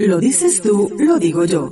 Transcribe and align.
Lo 0.00 0.20
dices 0.20 0.62
tú, 0.62 0.94
lo 0.96 1.18
digo 1.18 1.44
yo. 1.44 1.68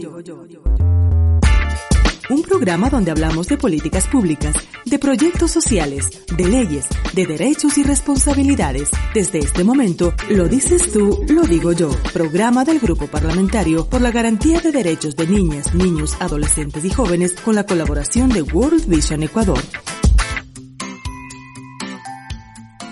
Un 2.29 2.43
programa 2.43 2.91
donde 2.91 3.13
hablamos 3.13 3.47
de 3.47 3.57
políticas 3.57 4.09
públicas, 4.09 4.57
de 4.85 4.99
proyectos 4.99 5.53
sociales, 5.53 6.25
de 6.37 6.49
leyes, 6.49 6.89
de 7.15 7.25
derechos 7.25 7.79
y 7.79 7.85
responsabilidades. 7.85 8.91
Desde 9.15 9.39
este 9.39 9.63
momento, 9.63 10.13
lo 10.29 10.49
dices 10.49 10.91
tú, 10.91 11.25
lo 11.29 11.43
digo 11.43 11.71
yo. 11.71 11.89
Programa 12.13 12.65
del 12.65 12.81
Grupo 12.81 13.07
Parlamentario 13.07 13.89
por 13.89 14.01
la 14.01 14.11
Garantía 14.11 14.59
de 14.59 14.73
Derechos 14.73 15.15
de 15.15 15.29
Niñas, 15.29 15.73
Niños, 15.73 16.17
Adolescentes 16.19 16.85
y 16.85 16.91
Jóvenes 16.91 17.37
con 17.41 17.55
la 17.55 17.65
colaboración 17.65 18.31
de 18.31 18.43
World 18.43 18.89
Vision 18.89 19.23
Ecuador. 19.23 19.61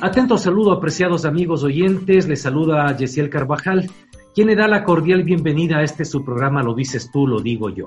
Atento 0.00 0.38
saludo, 0.38 0.70
apreciados 0.70 1.24
amigos 1.24 1.64
oyentes. 1.64 2.28
Les 2.28 2.40
saluda 2.40 2.96
Yesiel 2.96 3.30
Carvajal 3.30 3.90
quien 4.34 4.48
le 4.48 4.56
da 4.56 4.66
la 4.66 4.82
cordial 4.82 5.22
bienvenida 5.22 5.78
a 5.78 5.82
este 5.84 6.04
su 6.04 6.24
programa 6.24 6.62
Lo 6.62 6.74
dices 6.74 7.10
tú, 7.12 7.26
lo 7.26 7.40
digo 7.40 7.70
yo, 7.70 7.86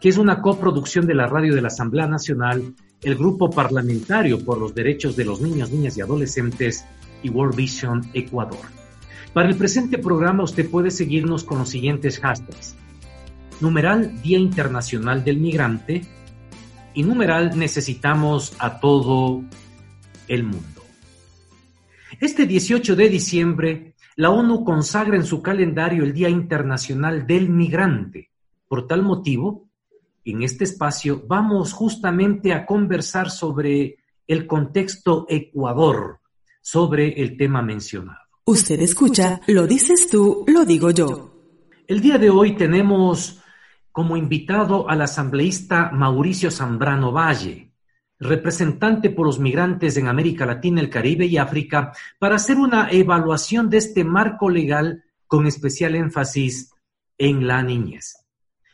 que 0.00 0.08
es 0.08 0.16
una 0.16 0.40
coproducción 0.40 1.06
de 1.06 1.14
la 1.14 1.26
radio 1.26 1.54
de 1.56 1.60
la 1.60 1.68
Asamblea 1.68 2.06
Nacional, 2.06 2.72
el 3.02 3.16
Grupo 3.16 3.50
Parlamentario 3.50 4.44
por 4.44 4.58
los 4.58 4.74
Derechos 4.74 5.16
de 5.16 5.24
los 5.24 5.40
Niños, 5.40 5.72
Niñas 5.72 5.98
y 5.98 6.00
Adolescentes 6.00 6.84
y 7.24 7.30
World 7.30 7.56
Vision 7.56 8.08
Ecuador. 8.14 8.60
Para 9.32 9.48
el 9.48 9.56
presente 9.56 9.98
programa 9.98 10.44
usted 10.44 10.70
puede 10.70 10.92
seguirnos 10.92 11.42
con 11.42 11.58
los 11.58 11.68
siguientes 11.68 12.20
hashtags. 12.20 12.76
Numeral 13.60 14.22
Día 14.22 14.38
Internacional 14.38 15.24
del 15.24 15.38
Migrante 15.38 16.02
y 16.94 17.02
numeral 17.02 17.58
Necesitamos 17.58 18.54
a 18.60 18.78
todo 18.78 19.42
el 20.28 20.44
mundo. 20.44 20.82
Este 22.20 22.46
18 22.46 22.94
de 22.94 23.08
diciembre 23.08 23.94
la 24.18 24.30
ONU 24.30 24.64
consagra 24.64 25.14
en 25.14 25.24
su 25.24 25.40
calendario 25.40 26.02
el 26.02 26.12
Día 26.12 26.28
Internacional 26.28 27.24
del 27.24 27.48
Migrante. 27.48 28.30
Por 28.66 28.84
tal 28.84 29.04
motivo, 29.04 29.68
en 30.24 30.42
este 30.42 30.64
espacio 30.64 31.22
vamos 31.28 31.72
justamente 31.72 32.52
a 32.52 32.66
conversar 32.66 33.30
sobre 33.30 33.98
el 34.26 34.44
contexto 34.48 35.24
Ecuador, 35.28 36.18
sobre 36.60 37.12
el 37.22 37.36
tema 37.36 37.62
mencionado. 37.62 38.18
Usted 38.44 38.80
escucha, 38.80 39.40
lo 39.46 39.68
dices 39.68 40.08
tú, 40.10 40.44
lo 40.48 40.64
digo 40.64 40.90
yo. 40.90 41.32
El 41.86 42.00
día 42.00 42.18
de 42.18 42.28
hoy 42.28 42.56
tenemos 42.56 43.40
como 43.92 44.16
invitado 44.16 44.90
al 44.90 45.02
asambleísta 45.02 45.92
Mauricio 45.92 46.50
Zambrano 46.50 47.12
Valle 47.12 47.67
representante 48.18 49.10
por 49.10 49.26
los 49.26 49.38
migrantes 49.38 49.96
en 49.96 50.08
América 50.08 50.44
Latina, 50.44 50.80
el 50.80 50.90
Caribe 50.90 51.26
y 51.26 51.36
África, 51.36 51.92
para 52.18 52.36
hacer 52.36 52.56
una 52.56 52.90
evaluación 52.90 53.70
de 53.70 53.78
este 53.78 54.04
marco 54.04 54.50
legal 54.50 55.04
con 55.26 55.46
especial 55.46 55.94
énfasis 55.94 56.72
en 57.16 57.46
la 57.46 57.62
niñez. 57.62 58.16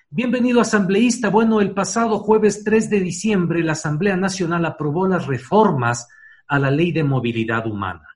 Bienvenido 0.08 0.60
asambleísta. 0.60 1.28
Bueno, 1.28 1.60
el 1.60 1.72
pasado 1.72 2.20
jueves 2.20 2.62
3 2.62 2.88
de 2.88 3.00
diciembre 3.00 3.64
la 3.64 3.72
Asamblea 3.72 4.16
Nacional 4.16 4.64
aprobó 4.64 5.08
las 5.08 5.26
reformas 5.26 6.08
a 6.46 6.58
la 6.58 6.70
Ley 6.70 6.92
de 6.92 7.04
Movilidad 7.04 7.66
Humana. 7.66 8.06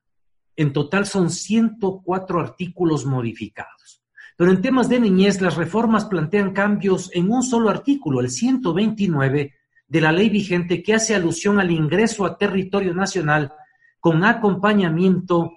En 0.55 0.71
total 0.71 1.05
son 1.05 1.29
104 1.29 2.39
artículos 2.39 3.05
modificados. 3.05 4.01
Pero 4.37 4.51
en 4.51 4.61
temas 4.61 4.87
de 4.87 5.01
niñez, 5.01 5.41
las 5.41 5.57
reformas 5.57 6.05
plantean 6.05 6.53
cambios 6.53 7.11
en 7.13 7.29
un 7.29 7.43
solo 7.43 7.69
artículo, 7.69 8.21
el 8.21 8.29
129, 8.29 9.53
de 9.89 10.01
la 10.01 10.11
ley 10.11 10.29
vigente 10.29 10.81
que 10.81 10.93
hace 10.93 11.15
alusión 11.15 11.59
al 11.59 11.71
ingreso 11.71 12.25
a 12.25 12.37
territorio 12.37 12.93
nacional 12.93 13.51
con 13.99 14.23
acompañamiento 14.23 15.51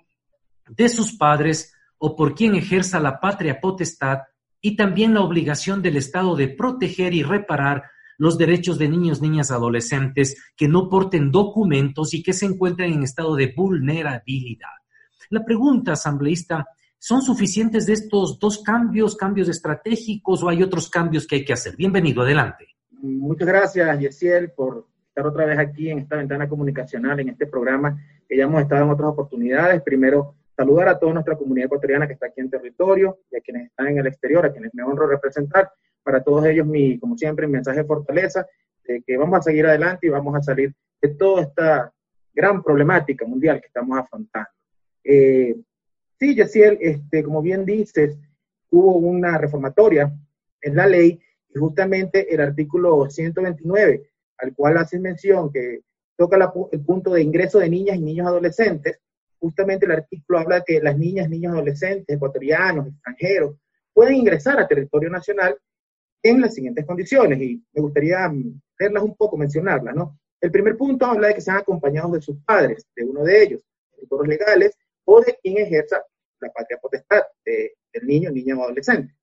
de 0.69 0.89
sus 0.89 1.13
padres 1.13 1.75
o 1.99 2.17
por 2.17 2.35
quien 2.35 2.55
ejerza 2.55 2.99
la 2.99 3.21
patria 3.21 3.61
potestad 3.61 4.19
y 4.61 4.75
también 4.75 5.15
la 5.15 5.21
obligación 5.21 5.83
del 5.83 5.97
Estado 5.97 6.35
de 6.35 6.49
proteger 6.49 7.13
y 7.15 7.23
reparar 7.23 7.85
los 8.17 8.39
derechos 8.39 8.79
de 8.79 8.89
niños, 8.89 9.21
niñas, 9.21 9.51
adolescentes 9.51 10.37
que 10.57 10.69
no 10.69 10.89
porten 10.89 11.31
documentos 11.31 12.15
y 12.15 12.23
que 12.23 12.33
se 12.33 12.47
encuentren 12.47 12.93
en 12.93 13.03
estado 13.03 13.35
de 13.35 13.53
vulnerabilidad. 13.55 14.69
La 15.31 15.45
pregunta, 15.45 15.93
asambleísta, 15.93 16.67
¿son 16.99 17.21
suficientes 17.23 17.87
de 17.87 17.95
estos 17.95 18.39
dos 18.39 18.63
cambios, 18.63 19.17
cambios 19.17 19.49
estratégicos 19.49 20.43
o 20.43 20.49
hay 20.49 20.63
otros 20.63 20.89
cambios 20.89 21.27
que 21.27 21.37
hay 21.37 21.45
que 21.45 21.53
hacer? 21.53 21.75
Bienvenido, 21.77 22.23
adelante. 22.23 22.77
Muchas 23.03 23.49
gracias, 23.49 23.99
Yesiel, 23.99 24.53
por 24.53 24.87
estar 25.09 25.27
otra 25.27 25.45
vez 25.45 25.59
aquí 25.59 25.91
en 25.91 25.99
esta 25.99 26.15
ventana 26.15 26.49
comunicacional, 26.49 27.19
en 27.19 27.31
este 27.31 27.49
programa 27.49 28.01
que 28.29 28.37
ya 28.37 28.45
hemos 28.45 28.63
estado 28.63 28.85
en 28.85 28.91
otras 28.91 29.09
oportunidades. 29.09 29.83
Primero, 29.83 30.37
saludar 30.57 30.87
a 30.87 30.99
toda 31.01 31.13
nuestra 31.15 31.37
comunidad 31.37 31.67
ecuatoriana 31.67 32.07
que 32.07 32.13
está 32.13 32.27
aquí 32.27 32.41
en 32.41 32.49
territorio 32.49 33.19
y 33.33 33.39
a 33.39 33.41
quienes 33.41 33.67
están 33.67 33.89
en 33.89 33.99
el 33.99 34.07
exterior, 34.07 34.47
a 34.47 34.53
quienes 34.53 34.73
me 34.73 34.85
honro 34.85 35.09
representar. 35.09 35.73
Para 36.05 36.23
todos 36.23 36.47
ellos, 36.47 36.65
mi, 36.65 36.97
como 37.01 37.19
siempre, 37.19 37.49
mi 37.49 37.55
mensaje 37.55 37.79
de 37.79 37.87
fortaleza, 37.87 38.47
de 38.85 39.03
que 39.03 39.17
vamos 39.17 39.37
a 39.41 39.43
seguir 39.43 39.67
adelante 39.67 40.07
y 40.07 40.11
vamos 40.11 40.37
a 40.37 40.41
salir 40.41 40.73
de 41.01 41.09
toda 41.09 41.43
esta 41.43 41.93
gran 42.33 42.63
problemática 42.63 43.27
mundial 43.27 43.61
que 43.61 43.67
estamos 43.67 43.99
afrontando. 43.99 44.49
Eh, 45.03 45.57
sí, 46.21 46.37
Yesiel, 46.37 46.79
este, 46.81 47.25
como 47.25 47.43
bien 47.43 47.65
dices, 47.65 48.17
hubo 48.71 48.97
una 48.97 49.39
reformatoria 49.39 50.13
en 50.61 50.77
la 50.77 50.87
ley 50.87 51.21
justamente 51.55 52.33
el 52.35 52.41
artículo 52.41 53.09
129, 53.09 54.11
al 54.39 54.55
cual 54.55 54.79
hace 54.79 54.99
mención 54.99 55.53
que 55.53 55.81
toca 56.17 56.53
el 56.71 56.85
punto 56.85 57.13
de 57.13 57.23
ingreso 57.23 57.59
de 57.59 57.69
niñas 57.69 57.97
y 57.97 58.01
niños 58.01 58.27
adolescentes, 58.27 58.99
justamente 59.39 59.87
el 59.87 59.93
artículo 59.93 60.39
habla 60.39 60.57
de 60.57 60.65
que 60.67 60.81
las 60.81 60.97
niñas, 60.97 61.29
niños, 61.29 61.53
adolescentes, 61.53 62.17
ecuatorianos, 62.17 62.89
extranjeros, 62.89 63.57
pueden 63.93 64.15
ingresar 64.15 64.59
a 64.59 64.69
territorio 64.69 65.11
nacional 65.11 65.57
en 66.23 66.41
las 66.41 66.55
siguientes 66.55 66.87
condiciones, 66.87 67.41
y 67.41 67.63
me 67.73 67.83
gustaría 67.83 68.29
mm, 68.29 68.61
verlas 68.79 69.03
un 69.03 69.17
poco, 69.17 69.37
mencionarlas, 69.37 69.95
¿no? 69.95 70.19
El 70.41 70.51
primer 70.51 70.77
punto 70.77 71.07
habla 71.07 71.29
de 71.29 71.35
que 71.35 71.41
sean 71.41 71.59
acompañados 71.59 72.13
de 72.13 72.21
sus 72.21 72.37
padres, 72.45 72.87
de 72.95 73.05
uno 73.05 73.25
de 73.25 73.43
ellos, 73.43 73.63
tutores 73.99 74.29
legales, 74.29 74.77
o 75.05 75.21
de 75.21 75.37
quien 75.43 75.59
ejerza 75.59 76.03
la 76.41 76.51
patria 76.51 76.79
potestad 76.81 77.23
de, 77.45 77.75
del 77.93 78.07
niño, 78.07 78.31
niña 78.31 78.57
o 78.57 78.63
adolescente 78.63 79.15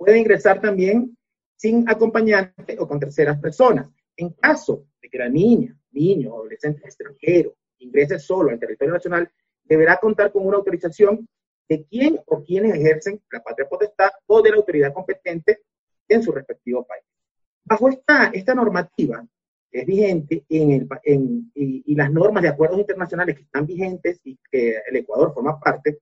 puede 0.00 0.18
ingresar 0.18 0.62
también 0.62 1.14
sin 1.56 1.86
acompañante 1.86 2.74
o 2.78 2.88
con 2.88 2.98
terceras 2.98 3.38
personas. 3.38 3.86
En 4.16 4.30
caso 4.30 4.86
de 5.02 5.10
que 5.10 5.18
la 5.18 5.28
niña, 5.28 5.76
niño 5.90 6.32
o 6.32 6.38
adolescente 6.38 6.80
extranjero 6.86 7.54
ingrese 7.80 8.18
solo 8.18 8.48
al 8.48 8.58
territorio 8.58 8.94
nacional, 8.94 9.30
deberá 9.62 9.98
contar 9.98 10.32
con 10.32 10.46
una 10.46 10.56
autorización 10.56 11.28
de 11.68 11.84
quién 11.84 12.18
o 12.24 12.42
quienes 12.42 12.76
ejercen 12.76 13.20
la 13.30 13.42
patria 13.42 13.68
potestad 13.68 14.08
o 14.26 14.40
de 14.40 14.50
la 14.50 14.56
autoridad 14.56 14.94
competente 14.94 15.60
en 16.08 16.22
su 16.22 16.32
respectivo 16.32 16.86
país. 16.86 17.04
Bajo 17.62 17.90
esta, 17.90 18.30
esta 18.32 18.54
normativa 18.54 19.22
es 19.70 19.84
vigente 19.84 20.46
en 20.48 20.70
el, 20.70 20.88
en, 21.04 21.52
y, 21.54 21.92
y, 21.92 21.94
las 21.94 22.10
normas 22.10 22.42
de 22.42 22.48
acuerdos 22.48 22.80
internacionales 22.80 23.36
que 23.36 23.42
están 23.42 23.66
vigentes 23.66 24.18
y 24.24 24.38
que 24.50 24.76
el 24.88 24.96
Ecuador 24.96 25.34
forma 25.34 25.60
parte, 25.60 25.98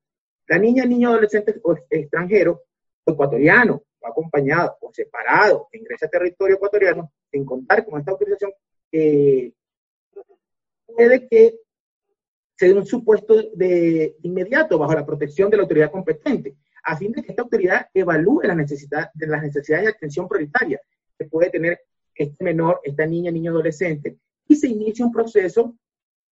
la 0.46 0.56
niña, 0.56 0.84
niño, 0.84 1.10
adolescente 1.10 1.60
o 1.64 1.76
extranjero 1.90 2.62
o 3.04 3.12
ecuatoriano 3.12 3.82
acompañado 4.08 4.76
o 4.80 4.92
separado 4.92 5.68
que 5.70 5.78
ingresa 5.78 6.06
a 6.06 6.10
territorio 6.10 6.56
ecuatoriano 6.56 7.12
sin 7.30 7.44
contar 7.44 7.84
con 7.84 7.98
esta 7.98 8.12
autorización, 8.12 8.52
eh, 8.92 9.52
puede 10.86 11.28
que 11.28 11.60
se 12.56 12.66
dé 12.66 12.74
un 12.74 12.86
supuesto 12.86 13.34
de 13.54 14.16
inmediato 14.22 14.78
bajo 14.78 14.94
la 14.94 15.06
protección 15.06 15.48
de 15.48 15.56
la 15.56 15.62
autoridad 15.62 15.92
competente, 15.92 16.56
a 16.82 16.96
fin 16.96 17.12
de 17.12 17.22
que 17.22 17.30
esta 17.30 17.42
autoridad 17.42 17.86
evalúe 17.94 18.42
la 18.42 18.54
necesidad, 18.54 19.10
de 19.14 19.26
las 19.26 19.42
necesidades 19.42 19.84
de 19.84 19.90
atención 19.92 20.26
prioritaria 20.26 20.80
que 21.16 21.26
puede 21.26 21.50
tener 21.50 21.80
este 22.14 22.42
menor, 22.42 22.80
esta 22.82 23.06
niña, 23.06 23.30
niño, 23.30 23.52
adolescente, 23.52 24.18
y 24.48 24.56
se 24.56 24.68
inicia 24.68 25.04
un 25.04 25.12
proceso 25.12 25.76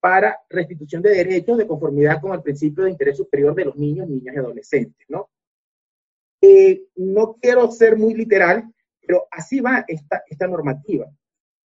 para 0.00 0.40
restitución 0.48 1.02
de 1.02 1.10
derechos 1.10 1.58
de 1.58 1.66
conformidad 1.66 2.20
con 2.20 2.32
el 2.32 2.42
principio 2.42 2.84
de 2.84 2.90
interés 2.90 3.16
superior 3.16 3.54
de 3.54 3.66
los 3.66 3.76
niños, 3.76 4.08
niñas 4.08 4.34
y 4.34 4.38
adolescentes, 4.38 5.06
¿no? 5.08 5.30
Eh, 6.48 6.84
no 6.94 7.38
quiero 7.42 7.68
ser 7.72 7.96
muy 7.96 8.14
literal, 8.14 8.72
pero 9.04 9.26
así 9.32 9.58
va 9.58 9.84
esta, 9.88 10.22
esta 10.28 10.46
normativa. 10.46 11.06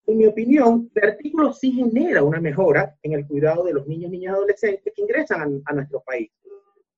En 0.07 0.18
mi 0.18 0.25
opinión, 0.25 0.89
el 0.95 1.10
artículo 1.10 1.54
sí 1.54 1.72
genera 1.72 2.24
una 2.24 2.42
mejora 2.42 2.98
en 3.04 3.13
el 3.13 3.28
cuidado 3.28 3.63
de 3.63 3.74
los 3.74 3.86
niños, 3.86 4.10
niñas 4.10 4.33
y 4.33 4.36
adolescentes 4.36 4.92
que 4.95 5.01
ingresan 5.04 5.62
a, 5.63 5.74
nuestro 5.74 6.01
país, 6.01 6.31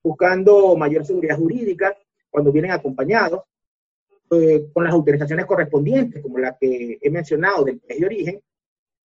buscando 0.02 0.78
mayor 0.78 1.06
seguridad 1.06 1.38
jurídica, 1.38 1.94
cuando 2.30 2.54
vienen 2.54 2.72
acompañados, 2.72 3.42
eh, 4.32 4.70
con 4.72 4.86
las 4.86 4.94
autorizaciones 4.94 5.46
correspondientes, 5.46 6.24
como 6.24 6.40
la 6.40 6.58
que 6.58 7.00
he 7.02 7.10
mencionado 7.10 7.66
del 7.66 7.82
país 7.82 8.00
de 8.00 8.06
origen, 8.06 8.42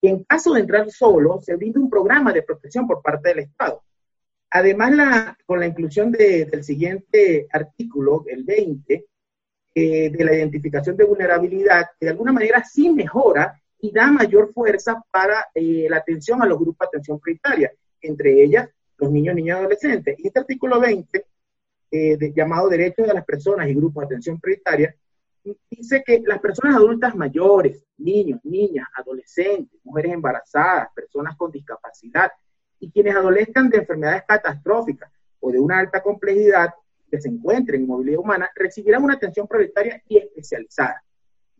y 0.00 0.06
en 0.06 0.22
caso 0.22 0.54
de 0.54 0.60
entrar 0.60 0.88
solo, 0.88 1.40
se 1.40 1.56
brinda 1.56 1.80
un 1.80 1.90
programa 1.90 2.32
de 2.32 2.44
protección 2.44 2.86
por 2.86 3.02
parte 3.02 3.30
del 3.30 3.40
Estado. 3.40 3.82
Además, 4.58 5.36
con 5.46 5.60
la 5.60 5.66
inclusión 5.66 6.10
del 6.10 6.64
siguiente 6.64 7.46
artículo, 7.52 8.24
el 8.26 8.42
20, 8.42 9.06
eh, 9.72 10.10
de 10.10 10.24
la 10.24 10.34
identificación 10.34 10.96
de 10.96 11.04
vulnerabilidad, 11.04 11.86
de 12.00 12.08
alguna 12.08 12.32
manera 12.32 12.64
sí 12.64 12.90
mejora 12.90 13.62
y 13.78 13.92
da 13.92 14.10
mayor 14.10 14.52
fuerza 14.52 15.00
para 15.12 15.46
eh, 15.54 15.86
la 15.88 15.98
atención 15.98 16.42
a 16.42 16.46
los 16.46 16.58
grupos 16.58 16.78
de 16.80 16.86
atención 16.88 17.20
prioritaria, 17.20 17.72
entre 18.00 18.42
ellas 18.42 18.68
los 18.96 19.12
niños, 19.12 19.36
niñas 19.36 19.58
y 19.58 19.60
adolescentes. 19.60 20.18
Y 20.18 20.26
este 20.26 20.40
artículo 20.40 20.80
20, 20.80 21.24
eh, 21.92 22.32
llamado 22.34 22.68
Derechos 22.68 23.06
de 23.06 23.14
las 23.14 23.24
Personas 23.24 23.68
y 23.68 23.74
Grupos 23.74 24.00
de 24.00 24.06
Atención 24.06 24.40
Prioritaria, 24.40 24.92
dice 25.70 26.02
que 26.04 26.20
las 26.26 26.40
personas 26.40 26.74
adultas 26.74 27.14
mayores, 27.14 27.84
niños, 27.98 28.40
niñas, 28.42 28.88
adolescentes, 28.96 29.78
mujeres 29.84 30.14
embarazadas, 30.14 30.88
personas 30.96 31.36
con 31.36 31.52
discapacidad 31.52 32.32
y 32.80 32.90
quienes 32.90 33.16
adolezcan 33.16 33.68
de 33.68 33.78
enfermedades 33.78 34.22
catastróficas 34.26 35.10
o 35.40 35.50
de 35.50 35.58
una 35.58 35.78
alta 35.78 36.02
complejidad 36.02 36.74
que 37.10 37.20
se 37.20 37.28
encuentren 37.28 37.82
en 37.82 37.86
movilidad 37.86 38.20
humana 38.20 38.50
recibirán 38.54 39.04
una 39.04 39.14
atención 39.14 39.46
prioritaria 39.46 40.02
y 40.08 40.18
especializada. 40.18 41.02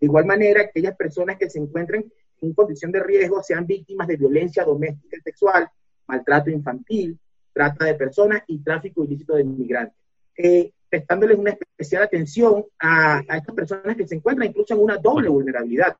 De 0.00 0.06
igual 0.06 0.26
manera, 0.26 0.62
aquellas 0.62 0.96
personas 0.96 1.36
que 1.36 1.48
se 1.50 1.58
encuentren 1.58 2.12
en 2.40 2.52
condición 2.54 2.92
de 2.92 3.02
riesgo 3.02 3.42
sean 3.42 3.66
víctimas 3.66 4.06
de 4.06 4.16
violencia 4.16 4.64
doméstica 4.64 5.16
y 5.16 5.20
sexual, 5.20 5.68
maltrato 6.06 6.50
infantil, 6.50 7.18
trata 7.52 7.86
de 7.86 7.94
personas 7.94 8.42
y 8.46 8.58
tráfico 8.62 9.04
ilícito 9.04 9.34
de 9.34 9.42
inmigrantes. 9.42 9.98
Eh, 10.36 10.72
prestándoles 10.88 11.36
una 11.36 11.50
especial 11.50 12.02
atención 12.02 12.64
a, 12.78 13.20
estas 13.20 13.54
personas 13.54 13.96
que 13.96 14.06
se 14.06 14.14
encuentran 14.14 14.48
incluso 14.48 14.74
en 14.74 14.80
una 14.80 14.96
doble 14.96 15.28
vulnerabilidad. 15.28 15.96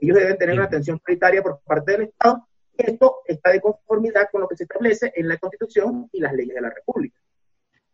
Ellos 0.00 0.16
deben 0.16 0.38
tener 0.38 0.54
una 0.54 0.64
atención 0.64 0.98
prioritaria 0.98 1.42
por 1.42 1.60
parte 1.60 1.92
del 1.92 2.02
Estado. 2.02 2.48
Esto 2.76 3.16
está 3.26 3.50
de 3.50 3.60
conformidad 3.60 4.28
con 4.30 4.42
lo 4.42 4.48
que 4.48 4.56
se 4.56 4.64
establece 4.64 5.12
en 5.14 5.28
la 5.28 5.38
Constitución 5.38 6.08
y 6.12 6.20
las 6.20 6.32
leyes 6.32 6.54
de 6.54 6.60
la 6.60 6.70
República. 6.70 7.18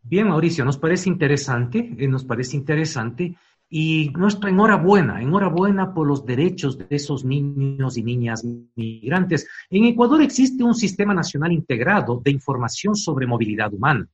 Bien, 0.02 0.28
Mauricio, 0.28 0.64
nos 0.64 0.78
parece 0.78 1.08
interesante, 1.08 1.94
eh, 1.98 2.08
nos 2.08 2.24
parece 2.24 2.56
interesante 2.56 3.36
y 3.68 4.10
nuestra 4.16 4.48
enhorabuena, 4.48 5.20
enhorabuena 5.20 5.92
por 5.92 6.06
los 6.06 6.24
derechos 6.24 6.78
de 6.78 6.86
esos 6.88 7.24
niños 7.24 7.98
y 7.98 8.02
niñas 8.02 8.42
migrantes. 8.74 9.46
En 9.68 9.84
Ecuador 9.84 10.22
existe 10.22 10.64
un 10.64 10.74
sistema 10.74 11.12
nacional 11.12 11.52
integrado 11.52 12.20
de 12.24 12.30
información 12.30 12.94
sobre 12.94 13.26
movilidad 13.26 13.72
humana. 13.74 14.08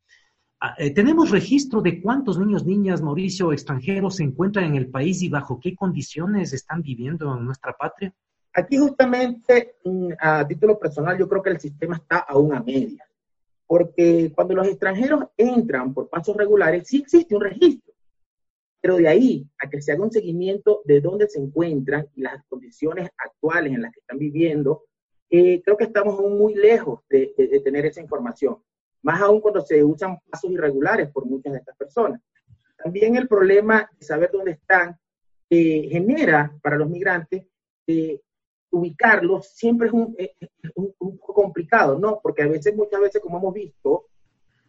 Ah, 0.60 0.74
eh, 0.78 0.90
¿Tenemos 0.90 1.30
registro 1.30 1.80
de 1.80 2.00
cuántos 2.00 2.38
niños, 2.38 2.64
niñas, 2.64 3.02
Mauricio, 3.02 3.52
extranjeros 3.52 4.16
se 4.16 4.24
encuentran 4.24 4.64
en 4.64 4.76
el 4.76 4.88
país 4.88 5.22
y 5.22 5.28
bajo 5.28 5.60
qué 5.60 5.76
condiciones 5.76 6.52
están 6.52 6.82
viviendo 6.82 7.36
en 7.36 7.44
nuestra 7.44 7.74
patria? 7.74 8.12
Aquí 8.54 8.78
justamente, 8.78 9.76
mm, 9.84 10.12
a 10.18 10.46
título 10.46 10.78
personal, 10.78 11.18
yo 11.18 11.28
creo 11.28 11.42
que 11.42 11.50
el 11.50 11.60
sistema 11.60 11.96
está 11.96 12.18
aún 12.18 12.54
a 12.54 12.62
media, 12.62 13.04
porque 13.66 14.32
cuando 14.34 14.54
los 14.54 14.68
extranjeros 14.68 15.24
entran 15.36 15.92
por 15.92 16.08
pasos 16.08 16.36
regulares, 16.36 16.86
sí 16.86 16.98
existe 16.98 17.34
un 17.34 17.42
registro, 17.42 17.92
pero 18.80 18.96
de 18.96 19.08
ahí 19.08 19.48
a 19.58 19.68
que 19.68 19.82
se 19.82 19.92
haga 19.92 20.04
un 20.04 20.12
seguimiento 20.12 20.82
de 20.84 21.00
dónde 21.00 21.28
se 21.28 21.40
encuentran 21.40 22.08
y 22.14 22.22
las 22.22 22.44
condiciones 22.46 23.10
actuales 23.16 23.72
en 23.72 23.82
las 23.82 23.92
que 23.92 24.00
están 24.00 24.18
viviendo, 24.18 24.84
eh, 25.30 25.60
creo 25.62 25.76
que 25.76 25.84
estamos 25.84 26.18
aún 26.18 26.38
muy 26.38 26.54
lejos 26.54 27.00
de 27.08 27.60
tener 27.64 27.86
esa 27.86 28.00
información 28.00 28.58
más 29.04 29.20
aún 29.20 29.40
cuando 29.40 29.60
se 29.60 29.84
usan 29.84 30.18
pasos 30.30 30.50
irregulares 30.50 31.10
por 31.10 31.26
muchas 31.26 31.52
de 31.52 31.58
estas 31.58 31.76
personas. 31.76 32.20
También 32.82 33.16
el 33.16 33.28
problema 33.28 33.88
de 33.98 34.04
saber 34.04 34.30
dónde 34.32 34.52
están 34.52 34.98
eh, 35.50 35.88
genera 35.90 36.52
para 36.62 36.76
los 36.76 36.88
migrantes 36.88 37.46
eh, 37.86 38.20
ubicarlos 38.74 39.48
siempre 39.48 39.88
es 39.88 39.92
un, 39.94 40.16
un, 40.74 41.18
poco 41.18 41.34
complicado, 41.34 41.98
¿no? 41.98 42.20
Porque 42.20 42.42
a 42.42 42.48
veces, 42.48 42.74
muchas 42.74 43.00
veces, 43.00 43.22
como 43.22 43.38
hemos 43.38 43.54
visto, 43.54 44.06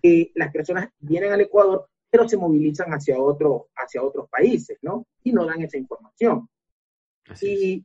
eh, 0.02 0.32
las 0.36 0.52
personas 0.52 0.90
vienen 1.00 1.34
al 1.34 1.42
Ecuador, 1.42 1.88
pero 2.10 2.30
se 2.30 2.38
movilizan 2.38 2.92
hacia, 2.92 3.20
otro, 3.20 3.70
hacia 3.76 4.04
otros 4.04 4.30
países, 4.30 4.78
¿no? 4.84 5.06
Y 5.24 5.32
no 5.32 5.46
dan 5.46 5.62
esa 5.64 5.78
información. 5.78 6.48
y 7.42 7.84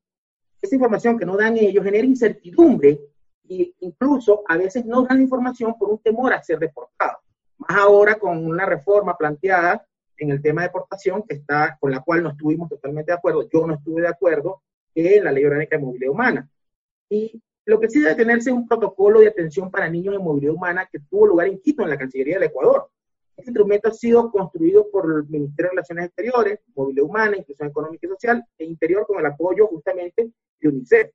esa 0.61 0.75
información 0.75 1.19
que 1.19 1.25
no 1.25 1.39
dan 1.39 1.57
ellos 1.57 1.83
genera 1.83 2.07
incertidumbre 2.07 3.01
y 3.49 3.75
incluso 3.81 4.43
a 4.47 4.59
veces 4.59 4.85
no 4.85 5.03
dan 5.03 5.23
información 5.23 5.75
por 5.79 5.89
un 5.89 5.99
temor 6.01 6.35
a 6.35 6.43
ser 6.43 6.59
deportado. 6.59 7.17
Más 7.57 7.79
ahora 7.79 8.17
con 8.17 8.47
una 8.47 8.67
reforma 8.67 9.17
planteada 9.17 9.87
en 10.19 10.31
el 10.31 10.43
tema 10.43 10.61
de 10.61 10.69
deportación 10.69 11.23
que 11.23 11.37
está, 11.37 11.79
con 11.81 11.91
la 11.91 12.01
cual 12.01 12.23
no 12.23 12.31
estuvimos 12.31 12.69
totalmente 12.69 13.11
de 13.11 13.17
acuerdo, 13.17 13.49
yo 13.51 13.67
no 13.67 13.75
estuve 13.75 14.03
de 14.03 14.09
acuerdo, 14.09 14.63
en 15.07 15.25
la 15.25 15.33
Ley 15.33 15.45
Orgánica 15.45 15.77
de 15.77 15.83
Movilidad 15.83 16.13
Humana. 16.13 16.51
Y 17.09 17.43
lo 17.67 17.79
que 17.79 17.89
sí 17.89 18.01
debe 18.01 18.15
tenerse 18.15 18.51
es 18.51 18.57
un 18.57 18.67
protocolo 18.67 19.21
de 19.21 19.29
atención 19.29 19.71
para 19.71 19.89
niños 19.89 20.15
en 20.15 20.23
movilidad 20.23 20.55
humana 20.55 20.89
que 20.91 20.99
tuvo 20.99 21.27
lugar 21.27 21.47
en 21.47 21.61
Quito, 21.61 21.83
en 21.83 21.91
la 21.91 21.99
Cancillería 21.99 22.35
del 22.35 22.49
Ecuador. 22.49 22.91
Este 23.37 23.51
instrumento 23.51 23.89
ha 23.89 23.93
sido 23.93 24.31
construido 24.31 24.91
por 24.91 25.05
el 25.07 25.29
Ministerio 25.29 25.69
de 25.69 25.71
Relaciones 25.71 26.07
Exteriores, 26.07 26.61
Movilidad 26.75 27.07
Humana, 27.07 27.37
Inclusión 27.37 27.69
Económica 27.69 28.07
y 28.07 28.11
Social 28.11 28.45
e 28.59 28.65
Interior 28.65 29.07
con 29.07 29.19
el 29.19 29.27
apoyo 29.27 29.67
justamente 29.67 30.31
de 30.61 30.69
UNICEF. 30.69 31.11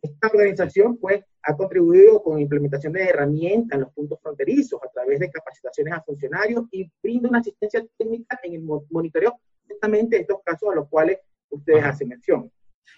Esta 0.00 0.28
organización 0.28 0.96
pues, 0.98 1.24
ha 1.42 1.56
contribuido 1.56 2.22
con 2.22 2.38
implementación 2.38 2.92
de 2.92 3.04
herramientas 3.04 3.76
en 3.76 3.80
los 3.82 3.92
puntos 3.92 4.20
fronterizos 4.20 4.80
a 4.82 4.88
través 4.90 5.18
de 5.18 5.30
capacitaciones 5.30 5.92
a 5.92 6.02
funcionarios 6.02 6.64
y 6.70 6.90
brinda 7.02 7.28
una 7.28 7.40
asistencia 7.40 7.84
técnica 7.98 8.38
en 8.42 8.54
el 8.54 8.62
monitoreo 8.62 9.38
justamente 9.66 10.16
de 10.16 10.22
estos 10.22 10.38
casos 10.44 10.70
a 10.70 10.74
los 10.76 10.88
cuales 10.88 11.18
ustedes 11.50 11.84
hacen 11.84 12.08
mención. 12.08 12.50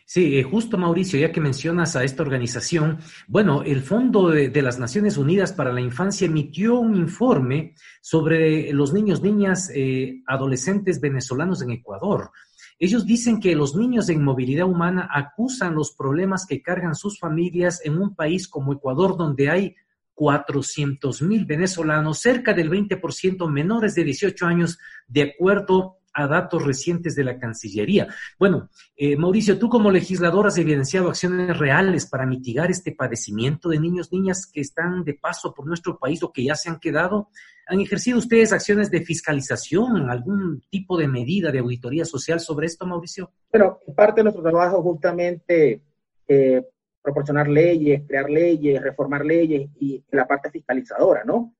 Sí, 0.08 0.38
eh, 0.38 0.44
justo 0.44 0.78
Mauricio, 0.78 1.18
ya 1.18 1.32
que 1.32 1.40
mencionas 1.40 1.96
a 1.96 2.04
esta 2.04 2.22
organización, 2.22 2.98
bueno, 3.26 3.62
el 3.62 3.82
Fondo 3.82 4.28
de, 4.28 4.62
las 4.62 4.78
Naciones 4.78 5.16
Unidas 5.16 5.52
para 5.52 5.72
la 5.72 5.80
Infancia 5.80 6.26
emitió 6.26 6.78
un 6.78 6.94
informe 6.94 7.74
sobre 8.00 8.72
los 8.72 8.92
niños, 8.92 9.20
niñas, 9.20 9.68
eh, 9.74 10.22
adolescentes 10.28 11.00
venezolanos 11.00 11.60
en 11.62 11.72
Ecuador. 11.72 12.30
Ellos 12.78 13.04
dicen 13.04 13.40
que 13.40 13.56
los 13.56 13.74
niños 13.74 14.08
en 14.08 14.22
movilidad 14.22 14.68
humana 14.68 15.08
acusan 15.12 15.74
los 15.74 15.92
problemas 15.92 16.46
que 16.46 16.62
cargan 16.62 16.94
sus 16.94 17.18
familias 17.18 17.80
en 17.84 17.98
un 17.98 18.14
país 18.14 18.46
como 18.46 18.74
Ecuador, 18.74 19.16
donde 19.16 19.50
hay 19.50 19.74
400 20.14 21.20
mil 21.22 21.46
venezolanos, 21.46 22.20
cerca 22.20 22.54
del 22.54 22.70
20% 22.70 23.50
menores 23.50 23.94
de 23.94 24.04
18 24.04 24.46
años, 24.46 24.78
de 25.08 25.22
acuerdo 25.22 25.95
a 26.16 26.26
datos 26.26 26.64
recientes 26.64 27.14
de 27.14 27.24
la 27.24 27.38
Cancillería. 27.38 28.08
Bueno, 28.38 28.70
eh, 28.96 29.16
Mauricio, 29.16 29.58
tú 29.58 29.68
como 29.68 29.90
legislador 29.90 30.46
has 30.46 30.56
evidenciado 30.56 31.10
acciones 31.10 31.58
reales 31.58 32.06
para 32.06 32.24
mitigar 32.24 32.70
este 32.70 32.92
padecimiento 32.92 33.68
de 33.68 33.78
niños, 33.78 34.10
niñas 34.10 34.50
que 34.50 34.62
están 34.62 35.04
de 35.04 35.12
paso 35.12 35.52
por 35.52 35.66
nuestro 35.66 35.98
país 35.98 36.22
o 36.22 36.32
que 36.32 36.44
ya 36.44 36.54
se 36.54 36.70
han 36.70 36.80
quedado. 36.80 37.28
¿Han 37.66 37.80
ejercido 37.80 38.18
ustedes 38.18 38.54
acciones 38.54 38.90
de 38.90 39.02
fiscalización, 39.02 40.08
algún 40.08 40.62
tipo 40.70 40.96
de 40.96 41.06
medida 41.06 41.52
de 41.52 41.58
auditoría 41.58 42.06
social 42.06 42.40
sobre 42.40 42.66
esto, 42.66 42.86
Mauricio? 42.86 43.32
Bueno, 43.52 43.78
parte 43.94 44.20
de 44.20 44.24
nuestro 44.24 44.42
trabajo 44.42 44.82
justamente 44.82 45.82
eh, 46.26 46.62
proporcionar 47.02 47.46
leyes, 47.46 48.04
crear 48.08 48.30
leyes, 48.30 48.82
reformar 48.82 49.24
leyes 49.24 49.68
y 49.78 50.02
la 50.12 50.26
parte 50.26 50.50
fiscalizadora, 50.50 51.24
¿no? 51.24 51.54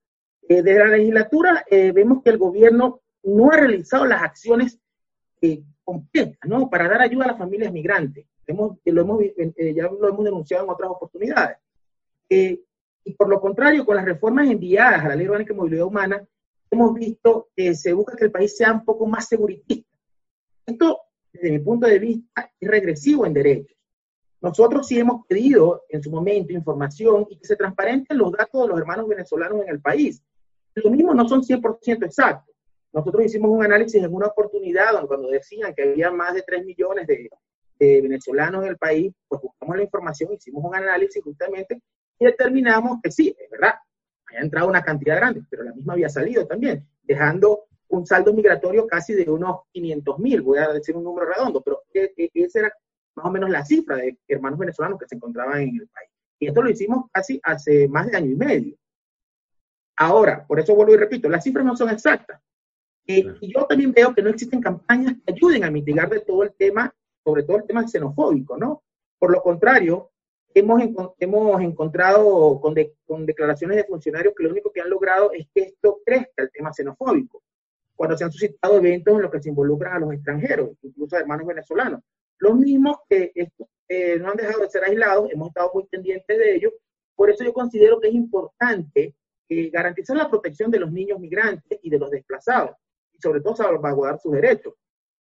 Eh, 0.49 0.63
desde 0.63 0.79
la 0.79 0.97
legislatura 0.97 1.65
eh, 1.71 1.93
vemos 1.93 2.23
que 2.23 2.31
el 2.31 2.39
gobierno 2.39 3.03
no 3.27 3.51
ha 3.51 3.57
realizado 3.57 4.07
las 4.07 4.23
acciones 4.23 4.79
completas, 5.85 6.49
¿no? 6.49 6.71
Para 6.71 6.89
dar 6.89 7.03
ayuda 7.03 7.27
a 7.27 7.29
las 7.29 7.39
familias 7.39 7.73
migrantes. 7.73 8.27
Hemos, 8.47 8.79
lo 8.85 9.01
hemos, 9.01 9.21
ya 9.57 9.85
lo 9.85 10.09
hemos 10.09 10.25
denunciado 10.25 10.65
en 10.65 10.71
otras 10.71 10.91
oportunidades. 10.91 11.59
Y 12.29 13.13
por 13.17 13.29
lo 13.29 13.41
contrario, 13.41 13.85
con 13.85 13.97
las 13.97 14.05
reformas 14.05 14.49
enviadas 14.49 15.05
a 15.05 15.09
la 15.09 15.17
Ley 15.17 15.27
Orgánica 15.27 15.53
de 15.53 15.59
Movilidad 15.59 15.87
Humana, 15.87 16.27
hemos 16.71 16.95
visto 16.95 17.49
que 17.55 17.75
se 17.75 17.93
busca 17.93 18.17
que 18.17 18.25
el 18.25 18.33
país 18.33 18.57
sea 18.57 18.73
un 18.73 18.85
poco 18.85 19.07
más 19.07 19.29
seguritista. 19.29 19.89
Esto, 20.65 21.01
desde 21.33 21.53
mi 21.53 21.59
punto 21.61 21.87
de 21.87 21.99
vista, 21.99 22.53
es 22.59 22.69
regresivo 22.69 23.27
en 23.27 23.35
derechos. 23.35 23.77
Nosotros 24.41 24.89
sí 24.89 24.99
hemos 24.99 25.25
pedido 25.27 25.85
en 25.89 26.03
su 26.03 26.11
momento 26.11 26.53
información 26.53 27.27
y 27.31 27.39
que 27.39 27.47
se 27.47 27.57
transparenten 27.57 28.19
los 28.19 28.33
datos 28.33 28.63
de 28.63 28.69
los 28.69 28.79
hermanos 28.79 29.09
venezolanos 29.09 29.63
en 29.63 29.69
el 29.69 29.81
país. 29.81 30.23
Lo 30.75 30.91
mismo 30.91 31.15
no 31.15 31.29
son 31.29 31.43
100% 31.43 32.05
exactos. 32.05 32.56
Nosotros 32.93 33.25
hicimos 33.25 33.51
un 33.51 33.65
análisis 33.65 34.03
en 34.03 34.15
una 34.15 34.27
oportunidad 34.29 35.07
cuando 35.07 35.29
decían 35.29 35.75
que 35.75 35.83
había 35.83 36.11
más 36.11 36.35
de 36.35 36.43
3 36.43 36.65
millones 36.65 37.07
de, 37.07 37.29
de 37.79 38.01
venezolanos 38.01 38.63
en 38.65 38.71
el 38.71 38.79
país, 38.79 39.13
pues 39.29 39.43
buscamos 39.43 39.77
la 39.77 39.83
información, 39.83 40.33
hicimos 40.33 40.65
un 40.65 40.75
análisis 40.75 41.23
justamente 41.23 41.83
y 42.19 42.25
determinamos 42.25 42.99
que 43.03 43.11
sí, 43.11 43.37
es 43.39 43.51
verdad, 43.51 43.75
había 44.29 44.41
entrado 44.41 44.69
una 44.69 44.83
cantidad 44.83 45.17
grande, 45.17 45.43
pero 45.51 45.65
la 45.65 45.73
misma 45.73 45.93
había 45.93 46.09
salido 46.09 46.47
también, 46.47 46.87
dejando 47.03 47.65
un 47.89 48.07
saldo 48.07 48.33
migratorio 48.33 48.87
casi 48.87 49.15
de 49.15 49.31
unos 49.31 49.61
500 49.73 50.19
mil, 50.19 50.43
voy 50.43 50.59
a 50.59 50.69
decir 50.73 50.97
un 50.97 51.05
número 51.05 51.27
redondo, 51.27 51.63
pero 51.63 51.83
esa 51.93 52.59
era 52.59 52.73
más 53.15 53.27
o 53.27 53.31
menos 53.31 53.51
la 53.51 53.65
cifra 53.65 53.97
de 53.97 54.19
hermanos 54.29 54.59
venezolanos 54.59 54.99
que 54.99 55.07
se 55.07 55.15
encontraban 55.15 55.61
en 55.61 55.77
el 55.81 55.89
país. 55.89 56.11
Y 56.39 56.49
esto 56.49 56.63
lo 56.63 56.71
hicimos 56.71 57.07
casi 57.13 57.41
hace 57.43 57.89
más 57.89 58.09
de 58.09 58.17
año 58.17 58.31
y 58.31 58.35
medio. 58.35 58.77
Ahora, 59.97 60.47
por 60.47 60.61
eso 60.61 60.75
vuelvo 60.75 60.93
y 60.93 60.99
repito, 60.99 61.29
las 61.29 61.43
cifras 61.43 61.65
no 61.65 61.77
son 61.77 61.89
exactas. 61.89 62.41
Eh, 63.07 63.25
y 63.41 63.53
yo 63.53 63.67
también 63.67 63.93
veo 63.93 64.15
que 64.15 64.23
no 64.23 64.31
existen 64.31 64.61
campañas 64.61 65.15
que 65.15 65.33
ayuden 65.33 65.65
a 65.65 65.71
mitigar 65.71 66.11
de 66.11 66.21
todo 66.21 66.43
el 66.43 66.53
tema, 66.55 66.93
sobre 67.25 67.45
todo 67.45 67.59
el 67.59 67.65
tema 67.65 67.87
xenofóbico, 67.87 68.57
¿no? 68.57 68.83
Por 69.19 69.31
lo 69.31 69.41
contrario, 69.43 70.11
hemos, 70.55 70.83
hemos 71.19 71.61
encontrado 71.61 72.61
con, 72.61 72.75
con 73.07 73.27
declaraciones 73.27 73.77
de 73.77 73.85
funcionarios 73.85 74.35
que 74.37 74.45
lo 74.45 74.51
único 74.51 74.73
que 74.73 74.81
han 74.81 74.91
logrado 74.91 75.31
es 75.33 75.47
que 75.55 75.63
esto 75.63 76.01
crezca, 76.05 76.43
el 76.43 76.51
tema 76.51 76.73
xenofóbico, 76.73 77.43
cuando 77.95 78.17
se 78.17 78.25
han 78.25 78.33
suscitado 78.33 78.79
eventos 78.79 79.15
en 79.15 79.23
los 79.23 79.31
que 79.31 79.41
se 79.41 79.49
involucran 79.49 79.95
a 79.95 79.99
los 80.01 80.13
extranjeros, 80.13 80.71
incluso 80.83 81.17
a 81.17 81.21
hermanos 81.21 81.47
venezolanos. 81.47 82.01
Los 82.39 82.57
mismos 82.57 82.99
que 83.09 83.33
eh, 83.89 84.19
no 84.19 84.31
han 84.31 84.37
dejado 84.37 84.63
de 84.63 84.71
ser 84.71 84.85
aislados, 84.85 85.31
hemos 85.31 85.49
estado 85.49 85.71
muy 85.73 85.87
pendientes 85.87 86.39
de 86.39 86.55
ellos, 86.57 86.73
por 87.15 87.31
eso 87.31 87.45
yo 87.45 87.53
considero 87.53 87.99
que 87.99 88.09
es 88.09 88.15
importante 88.15 89.15
eh, 89.49 89.71
garantizar 89.71 90.17
la 90.17 90.29
protección 90.29 90.71
de 90.71 90.81
los 90.81 90.93
niños 90.93 91.19
migrantes 91.19 91.79
y 91.83 91.89
de 91.89 91.99
los 91.99 92.11
desplazados, 92.11 92.77
y 93.17 93.23
sobre 93.23 93.41
todo 93.41 93.57
salvaguardar 93.57 94.21
sus 94.21 94.33
derechos. 94.33 94.75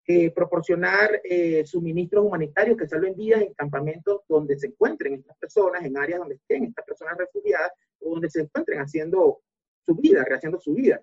Eh, 0.07 0.29
proporcionar 0.29 1.19
eh, 1.23 1.65
suministros 1.65 2.23
humanitarios 2.23 2.77
que 2.77 2.87
salven 2.87 3.15
vidas 3.15 3.41
en 3.41 3.55
campamentos 3.55 4.21
donde 4.29 4.55
se 4.55 4.67
encuentren 4.67 5.15
estas 5.15 5.35
personas, 5.37 5.83
en 5.83 5.97
áreas 5.97 6.19
donde 6.19 6.35
estén 6.35 6.65
estas 6.65 6.85
personas 6.85 7.17
refugiadas 7.17 7.71
o 8.01 8.11
donde 8.11 8.29
se 8.29 8.41
encuentren 8.41 8.81
haciendo 8.81 9.41
su 9.83 9.95
vida, 9.95 10.23
rehaciendo 10.23 10.59
su 10.59 10.75
vida. 10.75 11.01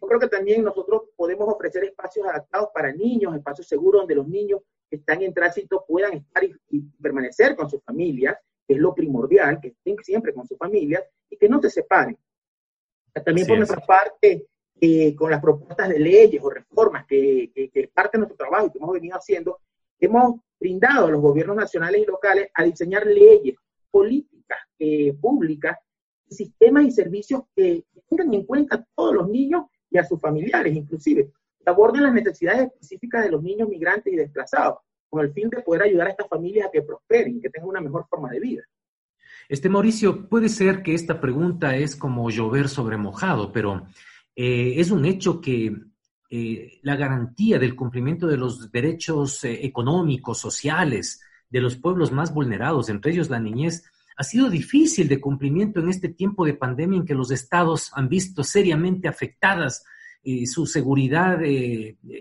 Yo 0.00 0.08
creo 0.08 0.18
que 0.18 0.28
también 0.28 0.64
nosotros 0.64 1.10
podemos 1.14 1.46
ofrecer 1.46 1.84
espacios 1.84 2.26
adaptados 2.26 2.70
para 2.74 2.92
niños, 2.92 3.36
espacios 3.36 3.68
seguros 3.68 4.00
donde 4.00 4.16
los 4.16 4.26
niños 4.26 4.62
que 4.88 4.96
están 4.96 5.22
en 5.22 5.32
tránsito 5.32 5.84
puedan 5.86 6.14
estar 6.14 6.42
y, 6.42 6.80
permanecer 7.00 7.54
con 7.54 7.70
sus 7.70 7.80
familias, 7.84 8.36
que 8.66 8.74
es 8.74 8.80
lo 8.80 8.94
primordial, 8.94 9.60
que 9.60 9.68
estén 9.68 9.96
siempre 10.02 10.34
con 10.34 10.44
sus 10.46 10.58
familias 10.58 11.04
y 11.28 11.36
que 11.36 11.48
no 11.48 11.60
se 11.60 11.70
separen. 11.70 12.18
También 13.24 13.46
por 13.46 13.58
nuestra 13.58 13.80
parte, 13.80 14.48
eh, 14.80 15.14
con 15.14 15.30
las 15.30 15.40
propuestas 15.40 15.88
de 15.90 15.98
leyes 15.98 16.42
o 16.42 16.48
reformas 16.48 17.04
que, 17.06 17.50
que, 17.54 17.90
parte 17.92 18.16
de 18.16 18.20
nuestro 18.20 18.36
trabajo 18.36 18.66
y 18.66 18.70
que 18.70 18.78
hemos 18.78 18.92
venido 18.92 19.16
haciendo, 19.16 19.60
hemos 19.98 20.40
brindado 20.58 21.06
a 21.06 21.10
los 21.10 21.20
gobiernos 21.20 21.56
nacionales 21.56 22.02
y 22.02 22.06
locales 22.06 22.48
a 22.54 22.64
diseñar 22.64 23.06
leyes, 23.06 23.56
políticas 23.90 24.58
eh, 24.78 25.12
públicas, 25.20 25.76
sistemas 26.28 26.84
y 26.84 26.92
servicios 26.92 27.42
que 27.54 27.84
tengan 28.08 28.32
en 28.32 28.44
cuenta 28.44 28.76
a 28.76 28.84
todos 28.94 29.14
los 29.14 29.28
niños 29.28 29.64
y 29.90 29.98
a 29.98 30.04
sus 30.04 30.20
familiares, 30.20 30.74
inclusive, 30.74 31.30
que 31.58 31.70
aborden 31.70 32.02
las 32.02 32.14
necesidades 32.14 32.68
específicas 32.68 33.24
de 33.24 33.32
los 33.32 33.42
niños 33.42 33.68
migrantes 33.68 34.12
y 34.12 34.16
desplazados, 34.16 34.78
con 35.08 35.24
el 35.24 35.32
fin 35.32 35.50
de 35.50 35.60
poder 35.60 35.82
ayudar 35.82 36.06
a 36.06 36.10
estas 36.10 36.28
familias 36.28 36.68
a 36.68 36.70
que 36.70 36.82
prosperen, 36.82 37.40
que 37.40 37.50
tengan 37.50 37.68
una 37.68 37.80
mejor 37.80 38.06
forma 38.08 38.30
de 38.30 38.40
vida. 38.40 38.62
Este 39.48 39.68
Mauricio, 39.68 40.28
puede 40.28 40.48
ser 40.48 40.82
que 40.82 40.94
esta 40.94 41.20
pregunta 41.20 41.76
es 41.76 41.96
como 41.96 42.30
llover 42.30 42.68
sobre 42.68 42.96
mojado, 42.96 43.52
pero 43.52 43.84
eh, 44.42 44.80
es 44.80 44.90
un 44.90 45.04
hecho 45.04 45.38
que 45.38 45.70
eh, 46.30 46.78
la 46.80 46.96
garantía 46.96 47.58
del 47.58 47.76
cumplimiento 47.76 48.26
de 48.26 48.38
los 48.38 48.72
derechos 48.72 49.44
eh, 49.44 49.66
económicos, 49.66 50.38
sociales 50.38 51.20
de 51.50 51.60
los 51.60 51.76
pueblos 51.76 52.10
más 52.10 52.32
vulnerados, 52.32 52.88
entre 52.88 53.12
ellos 53.12 53.28
la 53.28 53.38
niñez, 53.38 53.84
ha 54.16 54.24
sido 54.24 54.48
difícil 54.48 55.08
de 55.08 55.20
cumplimiento 55.20 55.80
en 55.80 55.90
este 55.90 56.08
tiempo 56.08 56.46
de 56.46 56.54
pandemia 56.54 57.00
en 57.00 57.04
que 57.04 57.14
los 57.14 57.30
estados 57.30 57.90
han 57.92 58.08
visto 58.08 58.42
seriamente 58.42 59.08
afectadas 59.08 59.84
su 60.44 60.66
seguridad 60.66 61.38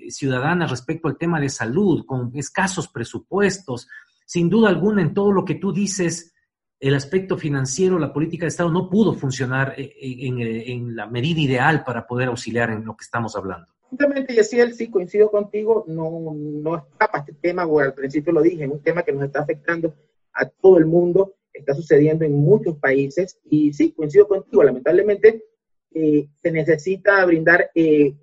ciudadana 0.09 0.67
respecto 0.67 1.07
al 1.07 1.17
tema 1.17 1.39
de 1.39 1.49
salud, 1.49 2.05
con 2.05 2.31
escasos 2.33 2.88
presupuestos. 2.88 3.88
Sin 4.25 4.49
duda 4.49 4.69
alguna, 4.69 5.01
en 5.01 5.13
todo 5.13 5.33
lo 5.33 5.43
que 5.43 5.55
tú 5.55 5.73
dices, 5.73 6.33
el 6.79 6.95
aspecto 6.95 7.38
financiero, 7.38 8.00
la 8.00 8.13
política 8.13 8.45
de 8.45 8.50
Estado 8.50 8.71
no 8.71 8.89
pudo 8.89 9.13
funcionar 9.13 9.75
eh, 9.77 9.93
eh, 10.01 10.63
en, 10.67 10.95
la 10.95 11.07
medida 11.07 11.41
ideal 11.41 11.83
para 11.83 12.07
poder 12.07 12.29
auxiliar 12.29 12.69
en 12.69 12.86
lo 12.86 12.95
que 12.95 13.03
estamos 13.03 13.36
hablando. 13.36 13.67
Justamente, 13.89 14.33
Yesiel, 14.33 14.74
sí 14.74 14.89
coincido 14.89 15.29
contigo, 15.29 15.83
no, 15.88 16.33
no 16.36 16.77
escapa 16.77 17.19
este 17.19 17.33
tema, 17.33 17.63
al 17.63 17.93
principio 17.93 18.31
lo 18.31 18.41
dije, 18.41 18.63
es 18.63 18.69
un 18.69 18.81
tema 18.81 19.03
que 19.03 19.12
nos 19.12 19.24
está 19.24 19.41
afectando 19.41 19.93
a 20.33 20.45
todo 20.45 20.77
el 20.77 20.86
mundo, 20.86 21.36
está 21.51 21.74
sucediendo 21.74 22.24
en 22.24 22.33
muchos 22.33 22.77
países, 22.77 23.39
y 23.50 23.74
sí, 23.74 23.91
coincido 23.91 24.27
contigo, 24.27 24.63
lamentablemente 24.63 25.43
eh, 25.91 26.27
se 26.36 26.51
necesita 26.51 27.25
brindar 27.25 27.71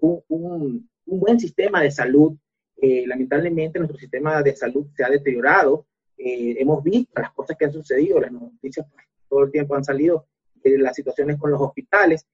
un, 0.00 0.22
un, 0.28 0.88
buen 1.04 1.38
sistema 1.38 1.82
de 1.82 1.90
salud. 1.90 2.36
lamentablemente 2.80 3.80
nuestro 3.80 3.98
sistema 3.98 4.42
de 4.42 4.54
salud 4.54 4.86
se 4.96 5.04
ha 5.04 5.10
deteriorado, 5.10 5.86
eh, 6.18 6.56
hemos 6.58 6.82
visto 6.82 7.20
las 7.20 7.32
cosas 7.32 7.56
que 7.56 7.66
han 7.66 7.73
sucedido, 7.73 8.20
las 8.20 8.32
noticias 8.32 8.87
pues, 8.92 9.06
todo 9.28 9.44
el 9.44 9.50
tiempo 9.50 9.75
han 9.75 9.85
salido 9.85 10.26
de 10.62 10.78
las 10.78 10.96
situaciones 10.96 11.38
con 11.38 11.50
los 11.50 11.61
hospitales 11.61 12.26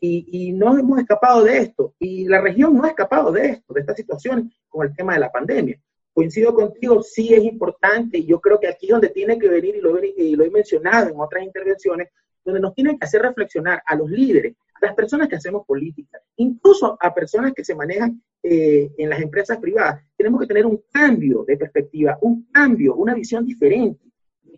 y, 0.00 0.26
y, 0.30 0.52
no 0.52 0.78
hemos 0.78 0.98
escapado 0.98 1.44
de 1.44 1.58
esto 1.58 1.94
y 1.98 2.26
la 2.26 2.40
región 2.40 2.74
no 2.74 2.84
ha 2.84 2.88
escapado 2.88 3.32
de 3.32 3.46
esto, 3.46 3.74
de 3.74 3.80
esta 3.80 3.94
situación 3.94 4.52
con 4.68 4.86
el 4.86 4.94
tema 4.94 5.14
de 5.14 5.20
la 5.20 5.30
pandemia. 5.30 5.78
Coincido 6.12 6.54
contigo, 6.54 7.02
sí 7.02 7.32
es 7.34 7.44
importante 7.44 8.18
y 8.18 8.26
yo 8.26 8.40
creo 8.40 8.58
que 8.58 8.68
aquí 8.68 8.88
donde 8.88 9.10
tiene 9.10 9.38
que 9.38 9.48
venir 9.48 9.76
y 9.76 9.80
lo, 9.80 10.02
y 10.02 10.36
lo 10.36 10.44
he 10.44 10.50
mencionado 10.50 11.10
en 11.10 11.20
otras 11.20 11.44
intervenciones, 11.44 12.08
donde 12.44 12.60
nos 12.60 12.74
tienen 12.74 12.98
que 12.98 13.04
hacer 13.04 13.22
reflexionar 13.22 13.82
a 13.86 13.94
los 13.94 14.10
líderes, 14.10 14.56
las 14.80 14.94
personas 14.94 15.28
que 15.28 15.36
hacemos 15.36 15.66
política, 15.66 16.20
incluso 16.36 16.96
a 17.00 17.14
personas 17.14 17.52
que 17.52 17.64
se 17.64 17.74
manejan 17.74 18.22
eh, 18.42 18.90
en 18.96 19.10
las 19.10 19.20
empresas 19.20 19.58
privadas, 19.58 20.02
tenemos 20.16 20.40
que 20.40 20.46
tener 20.46 20.66
un 20.66 20.82
cambio 20.90 21.44
de 21.46 21.56
perspectiva, 21.56 22.18
un 22.22 22.48
cambio, 22.50 22.94
una 22.94 23.14
visión 23.14 23.44
diferente. 23.44 24.04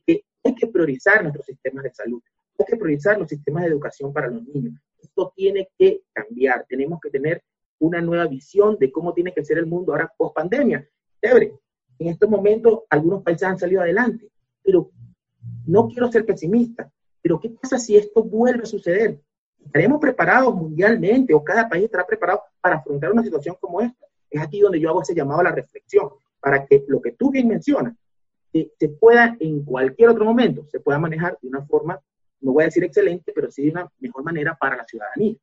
Que 0.06 0.24
hay 0.44 0.54
que 0.54 0.66
priorizar 0.68 1.22
nuestros 1.22 1.46
sistemas 1.46 1.84
de 1.84 1.92
salud, 1.92 2.22
hay 2.58 2.66
que 2.66 2.76
priorizar 2.76 3.18
los 3.18 3.28
sistemas 3.28 3.64
de 3.64 3.70
educación 3.70 4.12
para 4.12 4.28
los 4.28 4.44
niños. 4.44 4.74
Esto 5.00 5.32
tiene 5.34 5.68
que 5.78 6.02
cambiar, 6.12 6.64
tenemos 6.68 7.00
que 7.00 7.10
tener 7.10 7.42
una 7.80 8.00
nueva 8.00 8.26
visión 8.26 8.76
de 8.78 8.92
cómo 8.92 9.12
tiene 9.12 9.32
que 9.32 9.44
ser 9.44 9.58
el 9.58 9.66
mundo 9.66 9.92
ahora 9.92 10.12
post 10.16 10.36
pandemia. 10.36 10.88
Chévere, 11.20 11.52
en 11.98 12.08
estos 12.08 12.30
momentos 12.30 12.80
algunos 12.90 13.22
países 13.22 13.42
han 13.42 13.58
salido 13.58 13.82
adelante, 13.82 14.28
pero 14.62 14.90
no 15.66 15.88
quiero 15.88 16.10
ser 16.10 16.24
pesimista, 16.24 16.90
pero 17.20 17.40
¿qué 17.40 17.50
pasa 17.50 17.78
si 17.78 17.96
esto 17.96 18.22
vuelve 18.22 18.62
a 18.62 18.66
suceder? 18.66 19.20
¿Estaremos 19.64 20.00
preparados 20.00 20.54
mundialmente 20.54 21.32
o 21.32 21.42
cada 21.42 21.68
país 21.68 21.84
estará 21.84 22.06
preparado 22.06 22.42
para 22.60 22.76
afrontar 22.76 23.12
una 23.12 23.22
situación 23.22 23.56
como 23.60 23.80
esta? 23.80 24.06
Es 24.30 24.40
aquí 24.40 24.60
donde 24.60 24.80
yo 24.80 24.90
hago 24.90 25.02
ese 25.02 25.14
llamado 25.14 25.40
a 25.40 25.44
la 25.44 25.52
reflexión, 25.52 26.10
para 26.40 26.66
que 26.66 26.84
lo 26.88 27.00
que 27.00 27.12
tú 27.12 27.30
bien 27.30 27.48
mencionas 27.48 27.94
eh, 28.52 28.70
se 28.78 28.88
pueda 28.88 29.36
en 29.40 29.64
cualquier 29.64 30.10
otro 30.10 30.24
momento, 30.24 30.66
se 30.70 30.80
pueda 30.80 30.98
manejar 30.98 31.38
de 31.40 31.48
una 31.48 31.62
forma, 31.62 31.98
no 32.40 32.52
voy 32.52 32.64
a 32.64 32.66
decir 32.66 32.84
excelente, 32.84 33.32
pero 33.34 33.50
sí 33.50 33.64
de 33.64 33.70
una 33.70 33.88
mejor 34.00 34.24
manera 34.24 34.56
para 34.60 34.76
la 34.76 34.84
ciudadanía. 34.84 35.36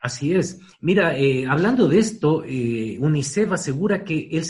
Así 0.00 0.34
es. 0.34 0.60
Mira, 0.80 1.16
eh, 1.16 1.46
hablando 1.48 1.88
de 1.88 1.98
esto, 1.98 2.44
eh, 2.44 2.98
UNICEF 3.00 3.52
asegura 3.52 4.04
que 4.04 4.28
el, 4.32 4.44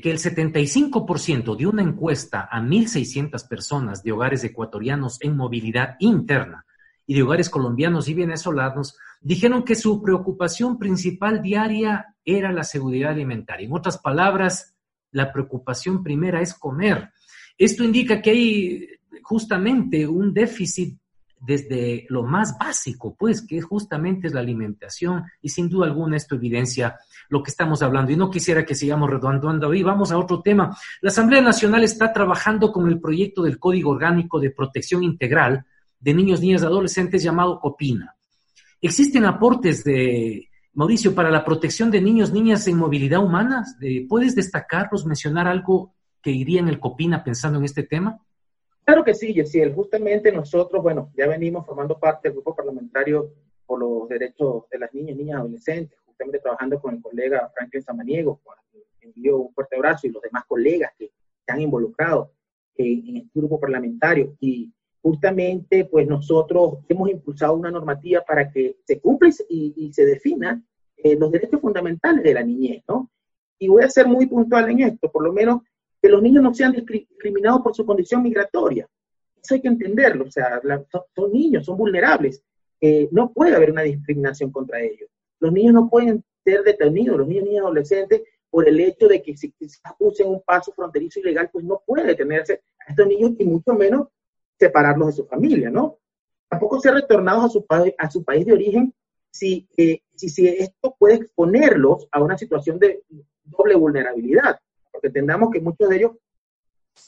que 0.00 0.10
el 0.10 0.18
75% 0.18 1.56
de 1.56 1.66
una 1.66 1.82
encuesta 1.82 2.48
a 2.50 2.60
1.600 2.60 3.48
personas 3.48 4.02
de 4.02 4.12
hogares 4.12 4.42
ecuatorianos 4.42 5.18
en 5.22 5.36
movilidad 5.36 5.94
interna 6.00 6.66
y 7.10 7.14
de 7.14 7.24
hogares 7.24 7.50
colombianos 7.50 8.08
y 8.08 8.14
venezolanos 8.14 8.96
dijeron 9.20 9.64
que 9.64 9.74
su 9.74 10.00
preocupación 10.00 10.78
principal 10.78 11.42
diaria 11.42 12.14
era 12.24 12.52
la 12.52 12.62
seguridad 12.62 13.10
alimentaria. 13.10 13.66
En 13.66 13.72
otras 13.72 13.98
palabras, 13.98 14.76
la 15.10 15.32
preocupación 15.32 16.04
primera 16.04 16.40
es 16.40 16.54
comer. 16.54 17.10
Esto 17.58 17.82
indica 17.82 18.22
que 18.22 18.30
hay 18.30 18.88
justamente 19.24 20.06
un 20.06 20.32
déficit 20.32 21.00
desde 21.40 22.06
lo 22.10 22.22
más 22.22 22.56
básico, 22.56 23.16
pues, 23.18 23.42
que 23.42 23.60
justamente 23.60 24.28
es 24.28 24.32
la 24.32 24.38
alimentación, 24.38 25.24
y 25.42 25.48
sin 25.48 25.68
duda 25.68 25.86
alguna 25.86 26.16
esto 26.16 26.36
evidencia 26.36 26.96
lo 27.28 27.42
que 27.42 27.50
estamos 27.50 27.82
hablando. 27.82 28.12
Y 28.12 28.16
no 28.16 28.30
quisiera 28.30 28.64
que 28.64 28.76
sigamos 28.76 29.10
redondeando 29.10 29.68
ahí. 29.68 29.82
Vamos 29.82 30.12
a 30.12 30.16
otro 30.16 30.42
tema. 30.42 30.76
La 31.00 31.08
Asamblea 31.08 31.42
Nacional 31.42 31.82
está 31.82 32.12
trabajando 32.12 32.70
con 32.70 32.86
el 32.86 33.00
proyecto 33.00 33.42
del 33.42 33.58
Código 33.58 33.90
Orgánico 33.90 34.38
de 34.38 34.52
Protección 34.52 35.02
Integral 35.02 35.66
de 36.00 36.14
niños, 36.14 36.40
niñas, 36.40 36.62
adolescentes 36.62 37.22
llamado 37.22 37.60
COPINA. 37.60 38.16
¿Existen 38.80 39.24
aportes 39.26 39.84
de 39.84 40.48
Mauricio 40.72 41.14
para 41.14 41.30
la 41.30 41.44
protección 41.44 41.90
de 41.90 42.00
niños, 42.00 42.32
niñas 42.32 42.66
en 42.66 42.78
movilidad 42.78 43.22
humana? 43.22 43.64
¿Puedes 44.08 44.34
destacarlos, 44.34 45.04
mencionar 45.04 45.46
algo 45.46 45.94
que 46.22 46.30
iría 46.30 46.60
en 46.60 46.68
el 46.68 46.80
COPINA 46.80 47.22
pensando 47.22 47.58
en 47.58 47.66
este 47.66 47.82
tema? 47.82 48.18
Claro 48.84 49.04
que 49.04 49.14
sí, 49.14 49.34
Yesiel. 49.34 49.74
Justamente 49.74 50.32
nosotros, 50.32 50.82
bueno, 50.82 51.12
ya 51.16 51.28
venimos 51.28 51.66
formando 51.66 51.98
parte 51.98 52.28
del 52.28 52.36
grupo 52.36 52.56
parlamentario 52.56 53.30
por 53.66 53.78
los 53.78 54.08
derechos 54.08 54.64
de 54.70 54.78
las 54.78 54.92
niñas, 54.94 55.16
niñas, 55.16 55.40
adolescentes, 55.40 55.98
justamente 56.04 56.38
trabajando 56.40 56.80
con 56.80 56.94
el 56.94 57.02
colega 57.02 57.52
Franklin 57.54 57.82
Samaniego, 57.82 58.40
envió 59.00 59.38
un 59.38 59.54
fuerte 59.54 59.76
abrazo, 59.76 60.06
y 60.06 60.10
los 60.10 60.22
demás 60.22 60.44
colegas 60.46 60.92
que 60.98 61.10
se 61.44 61.52
han 61.52 61.60
involucrado 61.60 62.32
en, 62.74 63.08
en 63.08 63.16
este 63.18 63.38
grupo 63.38 63.60
parlamentario. 63.60 64.36
Y 64.40 64.72
justamente 65.02 65.86
pues 65.86 66.06
nosotros 66.06 66.78
hemos 66.88 67.10
impulsado 67.10 67.54
una 67.54 67.70
normativa 67.70 68.22
para 68.22 68.50
que 68.50 68.76
se 68.84 69.00
cumpla 69.00 69.30
y, 69.48 69.90
se 69.92 70.04
defina 70.04 70.62
eh, 70.96 71.16
los 71.16 71.30
derechos 71.30 71.60
fundamentales 71.60 72.22
de 72.22 72.34
la 72.34 72.42
niñez, 72.42 72.82
¿no? 72.86 73.10
Y 73.58 73.68
voy 73.68 73.82
a 73.82 73.90
ser 73.90 74.06
muy 74.06 74.26
puntual 74.26 74.70
en 74.70 74.80
esto, 74.80 75.10
por 75.10 75.24
lo 75.24 75.32
menos 75.32 75.62
que 76.00 76.08
los 76.08 76.22
niños 76.22 76.42
no 76.42 76.54
sean 76.54 76.72
discriminados 76.72 77.62
por 77.62 77.74
su 77.74 77.84
condición 77.84 78.22
migratoria. 78.22 78.88
Eso 79.42 79.54
hay 79.54 79.60
que 79.60 79.68
entenderlo, 79.68 80.24
o 80.24 80.30
sea, 80.30 80.60
son, 81.14 81.32
niños, 81.32 81.64
son 81.64 81.76
vulnerables, 81.76 82.42
eh, 82.80 83.08
no 83.10 83.32
puede 83.32 83.54
haber 83.54 83.70
una 83.70 83.82
discriminación 83.82 84.50
contra 84.50 84.80
ellos. 84.80 85.08
Los 85.38 85.52
niños 85.52 85.74
no 85.74 85.88
pueden 85.88 86.22
ser 86.44 86.62
detenidos, 86.62 87.18
los 87.18 87.28
niños 87.28 87.48
y 87.50 87.56
adolescentes, 87.56 88.22
por 88.50 88.68
el 88.68 88.80
hecho 88.80 89.08
de 89.08 89.22
que 89.22 89.36
si 89.36 89.52
quizás 89.52 89.94
un 89.98 90.42
paso 90.42 90.72
fronterizo 90.72 91.20
ilegal, 91.20 91.48
pues 91.52 91.64
no 91.64 91.82
puede 91.86 92.04
detenerse 92.04 92.62
a 92.86 92.90
estos 92.90 93.06
niños 93.06 93.32
y 93.38 93.44
mucho 93.44 93.72
menos 93.74 94.08
separarlos 94.60 95.08
de 95.08 95.12
su 95.14 95.26
familia, 95.26 95.70
¿no? 95.70 95.98
Tampoco 96.48 96.80
ser 96.80 96.94
retornados 96.94 97.44
a 97.44 97.48
su, 97.48 97.66
a 97.98 98.10
su 98.10 98.22
país 98.22 98.46
de 98.46 98.52
origen 98.52 98.94
si, 99.30 99.66
eh, 99.76 100.02
si, 100.14 100.28
si 100.28 100.46
esto 100.46 100.94
puede 100.98 101.14
exponerlos 101.14 102.06
a 102.12 102.22
una 102.22 102.36
situación 102.36 102.78
de 102.78 103.02
doble 103.44 103.74
vulnerabilidad, 103.74 104.60
porque 104.92 105.08
entendamos 105.08 105.50
que 105.50 105.60
muchos 105.60 105.88
de 105.88 105.96
ellos 105.96 106.12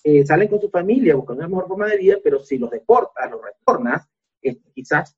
eh, 0.04 0.24
salen 0.24 0.48
con 0.48 0.60
su 0.60 0.70
familia 0.70 1.14
buscando 1.14 1.40
una 1.40 1.48
mejor 1.48 1.68
forma 1.68 1.88
de 1.88 1.98
vida, 1.98 2.16
pero 2.22 2.40
si 2.40 2.56
los 2.58 2.70
deportas, 2.70 3.30
los 3.30 3.40
retornas, 3.42 4.08
quizás 4.74 5.14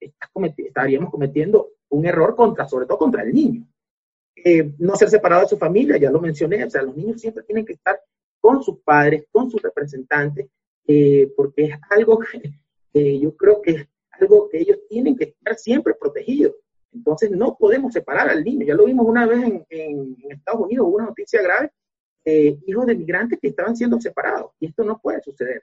estaríamos 0.00 1.10
cometiendo 1.10 1.70
un 1.90 2.04
error 2.06 2.36
contra, 2.36 2.68
sobre 2.68 2.86
todo 2.86 2.98
contra 2.98 3.22
el 3.22 3.32
niño. 3.32 3.66
Eh, 4.36 4.74
no 4.78 4.94
ser 4.96 5.08
separado 5.08 5.42
de 5.42 5.48
su 5.48 5.56
familia, 5.56 5.96
ya 5.96 6.10
lo 6.10 6.20
mencioné, 6.20 6.64
o 6.64 6.70
sea, 6.70 6.82
los 6.82 6.96
niños 6.96 7.20
siempre 7.20 7.42
tienen 7.44 7.64
que 7.64 7.72
estar 7.72 8.00
con 8.40 8.62
sus 8.62 8.80
padres, 8.80 9.24
con 9.32 9.50
sus 9.50 9.60
representantes, 9.60 10.48
porque 11.36 11.64
es 11.64 11.74
algo 11.90 12.18
que 12.18 13.18
yo 13.20 13.36
creo 13.36 13.60
que 13.62 13.70
es 13.72 13.88
algo 14.12 14.48
que 14.48 14.58
ellos 14.58 14.78
tienen 14.88 15.16
que 15.16 15.24
estar 15.24 15.56
siempre 15.56 15.94
protegidos. 15.94 16.54
Entonces 16.92 17.30
no 17.30 17.56
podemos 17.56 17.92
separar 17.92 18.28
al 18.28 18.42
niño. 18.42 18.66
Ya 18.66 18.74
lo 18.74 18.86
vimos 18.86 19.06
una 19.06 19.26
vez 19.26 19.44
en, 19.44 19.66
en 19.68 20.16
Estados 20.30 20.62
Unidos, 20.62 20.86
hubo 20.86 20.96
una 20.96 21.06
noticia 21.06 21.42
grave 21.42 21.70
eh, 22.30 22.58
hijos 22.66 22.84
de 22.84 22.94
migrantes 22.94 23.38
que 23.40 23.48
estaban 23.48 23.74
siendo 23.74 23.98
separados. 23.98 24.52
Y 24.60 24.66
esto 24.66 24.84
no 24.84 25.00
puede 25.00 25.22
suceder. 25.22 25.62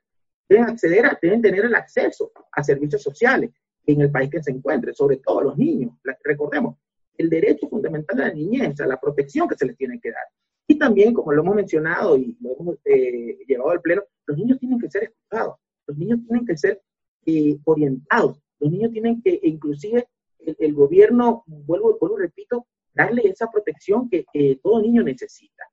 Deben 0.50 0.66
acceder, 0.66 1.06
a, 1.06 1.20
deben 1.22 1.40
tener 1.40 1.64
el 1.64 1.76
acceso 1.76 2.32
a 2.52 2.64
servicios 2.64 3.04
sociales 3.04 3.52
en 3.86 4.02
el 4.02 4.10
país 4.10 4.32
que 4.32 4.42
se 4.42 4.50
encuentre, 4.50 4.92
sobre 4.96 5.18
todo 5.18 5.42
los 5.42 5.58
niños. 5.60 5.92
recordemos, 6.24 6.78
el 7.20 7.30
derecho 7.30 7.70
fundamental 7.70 8.18
de 8.18 8.24
la 8.24 8.34
niñez, 8.34 8.82
a 8.82 8.88
la 8.88 9.00
protección 9.00 9.48
que 9.48 9.56
se 9.56 9.68
les 9.68 9.78
tiene 9.78 10.00
que 10.00 10.10
dar. 10.10 10.24
Y 10.68 10.80
también, 10.80 11.14
como 11.14 11.32
lo 11.34 11.44
hemos 11.44 11.56
mencionado 11.56 12.18
y 12.18 12.36
lo 12.42 12.56
hemos 12.60 12.78
eh, 12.86 13.38
llevado 13.48 13.70
al 13.70 13.82
pleno, 13.82 14.02
los 14.28 14.38
niños 14.38 14.60
tienen 14.60 14.80
que 14.80 14.90
ser 14.90 15.04
escuchados, 15.04 15.56
los 15.88 15.98
niños 15.98 16.20
tienen 16.26 16.46
que 16.46 16.58
ser 16.58 16.82
eh, 17.26 17.58
orientados, 17.66 18.40
los 18.60 18.72
niños 18.72 18.92
tienen 18.92 19.22
que, 19.22 19.36
e 19.36 19.48
inclusive, 19.48 20.08
el, 20.40 20.74
gobierno, 20.74 21.44
vuelvo, 21.48 21.98
vuelvo, 22.00 22.18
repito, 22.18 22.68
darle 22.94 23.28
esa 23.28 23.50
protección 23.50 24.10
que 24.10 24.26
todo 24.62 24.80
niño 24.80 25.02
necesita. 25.02 25.64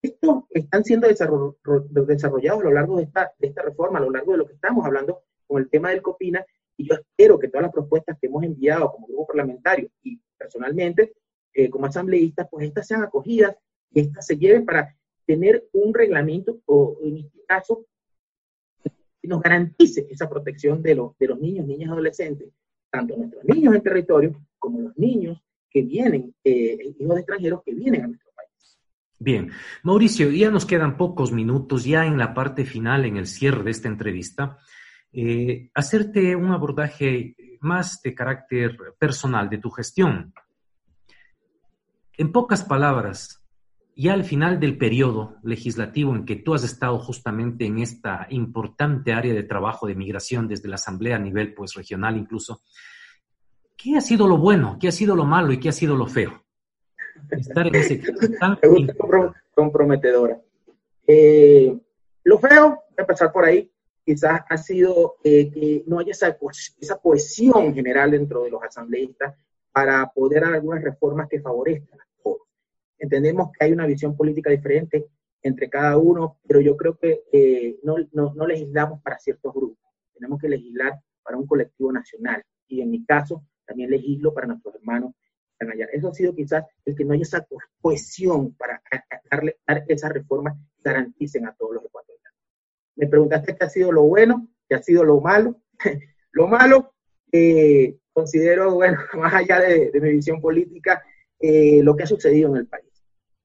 Estos 0.00 0.44
están 0.50 0.84
siendo 0.84 1.08
desarrollados 1.08 2.60
a 2.60 2.64
lo 2.64 2.72
largo 2.72 2.96
de 2.96 3.04
esta, 3.04 3.32
de 3.38 3.48
esta 3.48 3.62
reforma, 3.62 3.98
a 3.98 4.02
lo 4.02 4.10
largo 4.10 4.32
de 4.32 4.38
lo 4.38 4.46
que 4.46 4.54
estamos 4.54 4.84
hablando 4.84 5.22
con 5.46 5.62
el 5.62 5.70
tema 5.70 5.90
del 5.90 6.02
COPINA, 6.02 6.44
y 6.76 6.88
yo 6.88 6.94
espero 6.94 7.38
que 7.38 7.48
todas 7.48 7.62
las 7.62 7.72
propuestas 7.72 8.18
que 8.20 8.26
hemos 8.26 8.42
enviado 8.42 8.92
como 8.92 9.06
grupo 9.06 9.26
parlamentario 9.28 9.88
y 10.02 10.20
personalmente 10.36 11.14
eh, 11.54 11.70
como 11.70 11.86
asambleístas, 11.86 12.48
pues 12.50 12.66
estas 12.66 12.86
sean 12.86 13.02
acogidas 13.02 13.56
y 13.92 14.00
estas 14.00 14.26
se 14.26 14.36
lleven 14.36 14.64
para 14.66 14.94
tener 15.24 15.66
un 15.72 15.94
reglamento 15.94 16.58
o 16.66 16.98
en 17.02 17.18
este 17.18 17.44
caso 17.46 17.86
que 19.24 19.28
nos 19.28 19.40
garantice 19.40 20.06
esa 20.10 20.28
protección 20.28 20.82
de 20.82 20.94
los, 20.94 21.16
de 21.16 21.28
los 21.28 21.40
niños, 21.40 21.66
niñas 21.66 21.88
y 21.88 21.92
adolescentes, 21.92 22.48
tanto 22.90 23.16
nuestros 23.16 23.42
niños 23.44 23.74
en 23.74 23.82
territorio 23.82 24.46
como 24.58 24.82
los 24.82 24.98
niños 24.98 25.42
que 25.70 25.80
vienen, 25.80 26.34
eh, 26.44 26.94
hijos 27.00 27.16
extranjeros 27.16 27.62
que 27.64 27.72
vienen 27.72 28.02
a 28.02 28.06
nuestro 28.08 28.30
Bien, 29.18 29.50
Mauricio, 29.82 30.30
ya 30.30 30.50
nos 30.50 30.66
quedan 30.66 30.98
pocos 30.98 31.32
minutos, 31.32 31.84
ya 31.84 32.04
en 32.04 32.18
la 32.18 32.34
parte 32.34 32.66
final, 32.66 33.06
en 33.06 33.16
el 33.16 33.26
cierre 33.26 33.62
de 33.62 33.70
esta 33.70 33.88
entrevista, 33.88 34.58
eh, 35.10 35.70
hacerte 35.72 36.36
un 36.36 36.50
abordaje 36.50 37.34
más 37.60 38.02
de 38.02 38.14
carácter 38.14 38.76
personal 38.98 39.48
de 39.48 39.56
tu 39.56 39.70
gestión. 39.70 40.34
En 42.18 42.30
pocas 42.30 42.62
palabras, 42.62 43.42
ya 43.96 44.12
al 44.12 44.24
final 44.24 44.58
del 44.60 44.76
periodo 44.76 45.36
legislativo 45.42 46.14
en 46.14 46.24
que 46.24 46.36
tú 46.36 46.54
has 46.54 46.64
estado 46.64 46.98
justamente 46.98 47.66
en 47.66 47.78
esta 47.78 48.26
importante 48.30 49.12
área 49.12 49.34
de 49.34 49.42
trabajo 49.42 49.86
de 49.86 49.94
migración 49.94 50.48
desde 50.48 50.68
la 50.68 50.76
Asamblea 50.76 51.16
a 51.16 51.20
nivel 51.20 51.54
pues 51.54 51.74
regional 51.74 52.16
incluso, 52.16 52.62
¿qué 53.76 53.96
ha 53.96 54.00
sido 54.00 54.26
lo 54.26 54.38
bueno, 54.38 54.78
qué 54.80 54.88
ha 54.88 54.92
sido 54.92 55.14
lo 55.14 55.24
malo 55.24 55.52
y 55.52 55.60
qué 55.60 55.68
ha 55.68 55.72
sido 55.72 55.96
lo 55.96 56.06
feo? 56.06 56.44
estar 57.30 57.66
en 57.66 57.74
ese 57.74 58.02
comprometedora. 59.54 60.40
Eh, 61.06 61.76
lo 62.24 62.38
feo, 62.38 62.82
empezar 62.96 63.32
por 63.32 63.44
ahí, 63.44 63.70
quizás 64.04 64.40
ha 64.48 64.56
sido 64.56 65.16
eh, 65.22 65.50
que 65.50 65.84
no 65.86 65.98
haya 65.98 66.12
esa, 66.12 66.36
esa 66.80 66.98
cohesión 66.98 67.74
general 67.74 68.10
dentro 68.10 68.42
de 68.42 68.50
los 68.50 68.62
asambleístas 68.62 69.34
para 69.72 70.10
poder 70.12 70.42
dar 70.42 70.54
algunas 70.54 70.82
reformas 70.82 71.28
que 71.28 71.40
favorezcan 71.40 72.00
a. 72.00 72.04
Entendemos 72.98 73.50
que 73.52 73.64
hay 73.64 73.72
una 73.72 73.86
visión 73.86 74.16
política 74.16 74.50
diferente 74.50 75.06
entre 75.42 75.68
cada 75.68 75.98
uno, 75.98 76.38
pero 76.46 76.60
yo 76.60 76.76
creo 76.76 76.96
que 76.96 77.24
eh, 77.32 77.78
no, 77.82 77.96
no, 78.12 78.34
no 78.34 78.46
legislamos 78.46 79.02
para 79.02 79.18
ciertos 79.18 79.52
grupos, 79.52 79.84
tenemos 80.14 80.40
que 80.40 80.48
legislar 80.48 81.00
para 81.22 81.36
un 81.36 81.46
colectivo 81.46 81.92
nacional. 81.92 82.42
Y 82.66 82.80
en 82.80 82.90
mi 82.90 83.04
caso, 83.04 83.44
también 83.66 83.90
legislo 83.90 84.32
para 84.32 84.46
nuestros 84.46 84.74
hermanos 84.74 85.12
eso 85.92 86.08
ha 86.08 86.14
sido 86.14 86.34
quizás 86.34 86.64
el 86.84 86.94
que 86.94 87.04
no 87.04 87.14
haya 87.14 87.22
esa 87.22 87.46
cohesión 87.80 88.54
para 88.54 88.82
darle, 89.30 89.58
dar 89.66 89.84
esas 89.88 90.12
reformas 90.12 90.56
que 90.56 90.82
garanticen 90.82 91.46
a 91.46 91.54
todos 91.54 91.74
los 91.74 91.84
ecuatorianos. 91.84 92.38
Me 92.96 93.06
preguntaste 93.06 93.56
qué 93.56 93.64
ha 93.64 93.68
sido 93.68 93.92
lo 93.92 94.02
bueno, 94.02 94.48
qué 94.68 94.76
ha 94.76 94.82
sido 94.82 95.04
lo 95.04 95.20
malo. 95.20 95.60
lo 96.32 96.48
malo, 96.48 96.94
eh, 97.32 97.96
considero, 98.12 98.74
bueno, 98.74 98.98
más 99.14 99.34
allá 99.34 99.60
de, 99.60 99.90
mi 99.94 100.10
visión 100.12 100.40
política, 100.40 101.02
eh, 101.46 101.82
lo 101.82 101.94
que 101.94 102.04
ha 102.04 102.06
sucedido 102.06 102.48
en 102.48 102.56
el 102.56 102.66
país. 102.66 102.90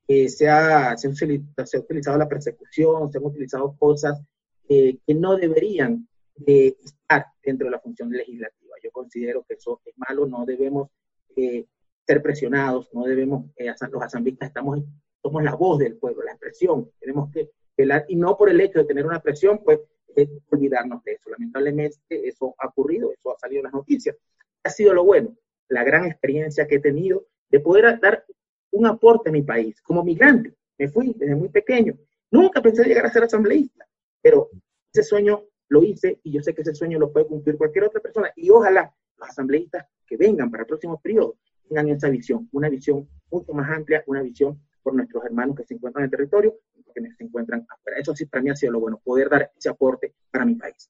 Eh, 0.07 0.29
se, 0.29 0.47
ha, 0.47 0.95
se, 0.95 1.07
ha, 1.07 1.79
utilizado 1.81 2.17
la 2.17 2.29
persecución, 2.29 3.11
se 3.11 3.17
han 3.17 3.25
utilizado 3.25 3.75
cosas 3.77 4.21
que 4.65 5.01
no 5.07 5.35
deberían 5.35 6.07
estar 6.45 7.25
dentro 7.43 7.65
de 7.65 7.71
la 7.71 7.79
función 7.81 8.09
legislativa. 8.09 8.75
Yo 8.81 8.91
considero 8.91 9.43
que 9.45 9.55
eso 9.55 9.81
es 9.83 9.93
malo, 9.97 10.27
no 10.27 10.45
debemos 10.45 10.89
ser 11.35 12.21
presionados, 12.21 12.87
no 12.93 13.03
debemos, 13.03 13.47
eh, 13.57 13.73
los 13.91 14.01
asambleístas 14.01 14.47
estamos, 14.47 14.79
somos 15.21 15.43
la 15.43 15.55
voz 15.55 15.79
del 15.79 15.97
pueblo, 15.97 16.23
la 16.23 16.31
expresión, 16.31 16.89
tenemos 17.01 17.29
que 17.33 17.49
velar, 17.75 18.05
y 18.07 18.15
no 18.15 18.37
por 18.37 18.49
el 18.49 18.61
hecho 18.61 18.79
de 18.79 18.85
tener 18.85 19.05
una 19.05 19.21
presión, 19.21 19.59
pues 19.61 19.79
olvidarnos 20.51 21.03
de 21.03 21.13
eso. 21.13 21.29
Lamentablemente 21.31 21.99
eso 22.09 22.55
ha 22.59 22.67
ocurrido, 22.67 23.11
eso 23.11 23.35
ha 23.35 23.39
salido 23.39 23.59
en 23.59 23.65
las 23.65 23.73
noticias. 23.73 24.15
Ha 24.63 24.69
sido 24.69 24.93
lo 24.93 25.03
bueno, 25.03 25.35
la 25.67 25.83
gran 25.83 26.05
experiencia 26.05 26.65
que 26.65 26.75
he 26.75 26.79
tenido 26.79 27.25
de 27.49 27.59
poder 27.59 27.99
dar 27.99 28.25
un 28.71 28.85
aporte 28.85 29.29
a 29.29 29.31
mi 29.31 29.41
país. 29.41 29.81
Como 29.81 30.03
migrante, 30.03 30.53
me 30.77 30.87
fui 30.87 31.13
desde 31.17 31.35
muy 31.35 31.49
pequeño. 31.49 31.97
Nunca 32.31 32.61
pensé 32.61 32.83
llegar 32.83 33.05
a 33.05 33.11
ser 33.11 33.23
asambleísta, 33.23 33.85
pero 34.21 34.49
ese 34.93 35.03
sueño 35.03 35.43
lo 35.67 35.83
hice 35.83 36.19
y 36.23 36.31
yo 36.31 36.41
sé 36.41 36.53
que 36.53 36.61
ese 36.61 36.73
sueño 36.73 36.99
lo 36.99 37.11
puede 37.11 37.27
cumplir 37.27 37.57
cualquier 37.57 37.85
otra 37.85 38.01
persona 38.01 38.31
y 38.35 38.49
ojalá 38.49 38.93
los 39.17 39.29
asambleístas 39.29 39.85
que 40.05 40.17
vengan 40.17 40.49
para 40.49 40.63
el 40.63 40.67
próximo 40.67 40.99
periodo 40.99 41.37
tengan 41.69 41.87
esa 41.89 42.09
visión, 42.09 42.49
una 42.51 42.67
visión 42.67 43.07
mucho 43.31 43.53
más 43.53 43.69
amplia, 43.69 44.03
una 44.07 44.21
visión 44.21 44.59
por 44.81 44.95
nuestros 44.95 45.23
hermanos 45.23 45.55
que 45.55 45.65
se 45.65 45.75
encuentran 45.75 46.03
en 46.03 46.05
el 46.05 46.11
territorio 46.11 46.55
y 46.75 46.83
que 46.83 47.13
se 47.15 47.23
encuentran 47.23 47.65
afuera. 47.69 47.99
Eso 47.99 48.15
sí 48.15 48.25
para 48.25 48.41
mí 48.41 48.49
ha 48.49 48.55
sido 48.55 48.73
lo 48.73 48.79
bueno, 48.79 48.99
poder 49.03 49.29
dar 49.29 49.51
ese 49.55 49.69
aporte 49.69 50.15
para 50.31 50.45
mi 50.45 50.55
país. 50.55 50.89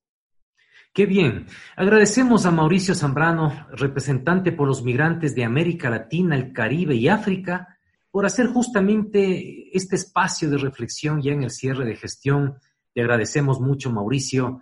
Qué 0.92 1.06
bien. 1.06 1.46
Agradecemos 1.76 2.46
a 2.46 2.52
Mauricio 2.52 2.96
Zambrano, 2.96 3.68
representante 3.72 4.52
por 4.52 4.68
los 4.68 4.84
migrantes 4.84 5.36
de 5.36 5.44
América 5.44 5.90
Latina, 5.90 6.36
el 6.36 6.52
Caribe 6.52 6.96
y 6.96 7.08
África, 7.08 7.78
por 8.12 8.26
hacer 8.26 8.48
justamente 8.48 9.76
este 9.76 9.96
espacio 9.96 10.50
de 10.50 10.58
reflexión 10.58 11.22
ya 11.22 11.32
en 11.32 11.44
el 11.44 11.52
cierre 11.52 11.86
de 11.86 11.96
gestión. 11.96 12.56
Te 12.94 13.02
agradecemos 13.02 13.62
mucho, 13.62 13.92
Mauricio. 13.92 14.62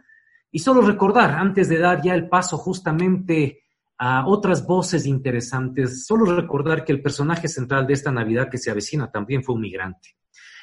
Y 0.51 0.59
solo 0.59 0.81
recordar, 0.81 1.31
antes 1.31 1.69
de 1.69 1.79
dar 1.79 2.01
ya 2.01 2.13
el 2.13 2.27
paso 2.27 2.57
justamente 2.57 3.63
a 3.97 4.27
otras 4.27 4.65
voces 4.65 5.05
interesantes. 5.05 6.05
Solo 6.05 6.35
recordar 6.35 6.83
que 6.83 6.91
el 6.91 7.01
personaje 7.01 7.47
central 7.47 7.87
de 7.87 7.93
esta 7.93 8.11
Navidad 8.11 8.49
que 8.49 8.57
se 8.57 8.69
avecina 8.69 9.09
también 9.09 9.43
fue 9.43 9.55
un 9.55 9.61
migrante. 9.61 10.15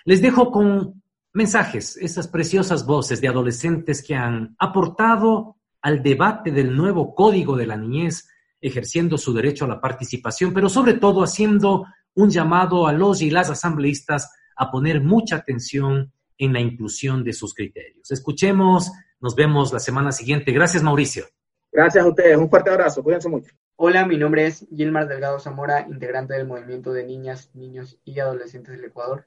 Les 0.04 0.22
dejo 0.22 0.50
con 0.50 1.02
mensajes, 1.34 1.96
esas 1.96 2.28
preciosas 2.28 2.86
voces 2.86 3.20
de 3.20 3.28
adolescentes 3.28 4.02
que 4.02 4.14
han 4.14 4.54
aportado 4.58 5.56
al 5.82 6.02
debate 6.02 6.52
del 6.52 6.74
nuevo 6.74 7.14
código 7.14 7.56
de 7.56 7.66
la 7.66 7.76
niñez, 7.76 8.28
ejerciendo 8.60 9.18
su 9.18 9.34
derecho 9.34 9.66
a 9.66 9.68
la 9.68 9.80
participación, 9.80 10.54
pero 10.54 10.68
sobre 10.68 10.94
todo 10.94 11.22
haciendo 11.22 11.84
un 12.14 12.30
llamado 12.30 12.86
a 12.86 12.92
los 12.92 13.20
y 13.20 13.30
las 13.30 13.50
asambleístas 13.50 14.32
a 14.56 14.70
poner 14.70 15.02
mucha 15.02 15.36
atención 15.36 16.12
en 16.38 16.52
la 16.52 16.60
inclusión 16.60 17.24
de 17.24 17.32
sus 17.32 17.52
criterios. 17.52 18.10
Escuchemos, 18.12 18.92
nos 19.20 19.34
vemos 19.34 19.72
la 19.72 19.80
semana 19.80 20.12
siguiente. 20.12 20.52
Gracias, 20.52 20.82
Mauricio. 20.82 21.24
Gracias 21.72 22.04
a 22.04 22.08
ustedes, 22.08 22.36
un 22.36 22.48
fuerte 22.48 22.70
abrazo, 22.70 23.02
cuídense 23.02 23.28
mucho. 23.28 23.52
Hola, 23.74 24.06
mi 24.06 24.16
nombre 24.16 24.46
es 24.46 24.64
Gilmar 24.70 25.08
Delgado 25.08 25.40
Zamora, 25.40 25.84
integrante 25.88 26.34
del 26.34 26.46
Movimiento 26.46 26.92
de 26.92 27.04
Niñas, 27.04 27.50
Niños 27.54 27.98
y 28.04 28.20
Adolescentes 28.20 28.76
del 28.76 28.84
Ecuador, 28.84 29.26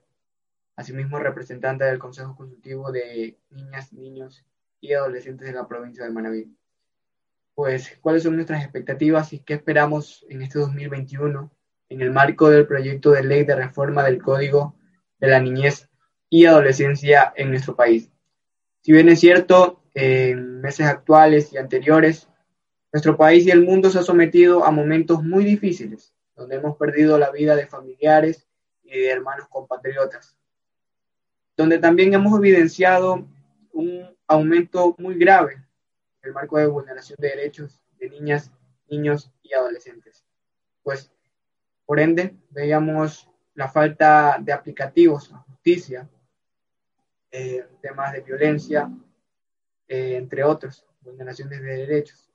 asimismo 0.78 1.20
representante 1.20 1.84
del 1.84 2.00
Consejo 2.00 2.36
Consultivo 2.36 2.92
de 2.92 3.38
Niñas, 3.50 3.92
Niños 3.92 4.46
y 4.80 4.94
Adolescentes 4.94 5.48
de 5.48 5.54
la 5.54 5.68
provincia 5.68 6.06
de 6.06 6.12
Manabí. 6.12 6.56
Pues, 7.56 7.98
¿cuáles 8.00 8.24
son 8.24 8.36
nuestras 8.36 8.64
expectativas 8.64 9.34
y 9.34 9.40
qué 9.40 9.56
esperamos 9.56 10.26
en 10.30 10.44
este 10.44 10.60
2021 10.60 11.52
en 11.90 12.02
el 12.02 12.12
marco 12.12 12.50
del 12.50 12.68
proyecto 12.68 13.12
de 13.12 13.24
ley 13.24 13.44
de 13.44 13.56
reforma 13.56 14.04
del 14.04 14.22
Código 14.22 14.76
de 15.20 15.28
la 15.28 15.40
Niñez 15.40 15.90
y 16.30 16.46
Adolescencia 16.46 17.34
en 17.36 17.50
nuestro 17.50 17.76
país. 17.76 18.12
Si 18.82 18.92
bien 18.92 19.10
es 19.10 19.20
cierto, 19.20 19.82
en 19.96 20.62
meses 20.62 20.86
actuales 20.86 21.52
y 21.54 21.58
anteriores, 21.58 22.30
nuestro 22.94 23.18
país 23.18 23.48
y 23.48 23.52
el 23.52 23.66
mundo 23.66 23.90
se 23.90 24.00
ha 24.00 24.04
sometido 24.04 24.64
a 24.64 24.70
momentos 24.70 25.24
muy 25.24 25.44
difíciles, 25.44 26.14
donde 26.36 26.58
hemos 26.58 26.78
perdido 26.78 27.18
la 27.18 27.32
vida 27.32 27.56
de 27.56 27.66
familiares 27.66 28.48
y 28.84 28.92
de 28.92 29.10
hermanos 29.10 29.48
compatriotas, 29.50 30.37
donde 31.58 31.80
también 31.80 32.14
hemos 32.14 32.38
evidenciado 32.38 33.28
un 33.74 34.16
aumento 34.28 34.96
muy 35.00 35.18
grave 35.18 35.54
en 35.54 36.30
el 36.30 36.34
marco 36.34 36.58
de 36.58 36.68
vulneración 36.68 37.18
de 37.20 37.30
derechos 37.30 37.82
de 38.00 38.10
niñas, 38.12 38.52
niños 38.88 39.32
y 39.42 39.54
adolescentes. 39.54 40.24
Pues, 40.84 41.12
por 41.86 42.00
ende, 42.00 42.38
veíamos 42.52 43.28
la 43.56 43.68
falta 43.68 44.38
de 44.40 44.54
aplicativos 44.54 45.34
a 45.34 45.38
justicia, 45.40 46.08
eh, 47.32 47.66
temas 47.82 48.14
de 48.14 48.22
violencia, 48.22 48.92
eh, 49.88 50.16
entre 50.16 50.44
otros, 50.44 50.86
vulneraciones 51.02 51.60
de 51.62 51.76
derechos. 51.76 52.30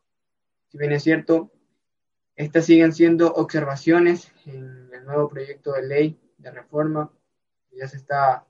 Si 0.68 0.78
bien 0.78 0.92
es 0.92 1.04
cierto, 1.04 1.52
estas 2.34 2.64
siguen 2.64 2.92
siendo 2.92 3.32
observaciones 3.34 4.32
en 4.46 4.90
el 4.92 5.04
nuevo 5.04 5.28
proyecto 5.28 5.72
de 5.74 5.86
ley 5.86 6.20
de 6.38 6.50
reforma 6.50 7.12
que 7.70 7.76
ya 7.76 7.86
se 7.86 7.98
está 7.98 8.46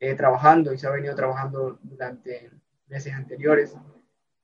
eh, 0.00 0.14
trabajando 0.14 0.72
y 0.72 0.78
se 0.78 0.86
ha 0.86 0.90
venido 0.90 1.14
trabajando 1.14 1.78
durante 1.82 2.50
meses 2.88 3.12
anteriores. 3.14 3.76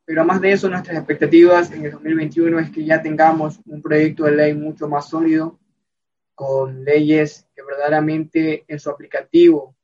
Pero 0.05 0.21
además 0.21 0.41
de 0.43 0.53
eso, 0.53 0.69
nuestras 0.69 0.99
expectativas 0.99 1.73
en 1.73 1.87
el 1.87 1.93
2021 1.93 2.61
es 2.61 2.71
que 2.71 2.85
ya 2.85 3.03
tengamos 3.03 3.61
un 3.65 3.81
proyecto 3.81 4.25
de 4.25 4.33
ley 4.33 4.55
mucho 4.55 4.87
más 4.87 5.09
sólido, 5.09 5.59
con 6.35 6.85
leyes 6.85 7.49
que 7.55 7.63
verdaderamente 7.63 8.65
en 8.69 8.79
su 8.79 8.91
aplicativo 8.91 9.75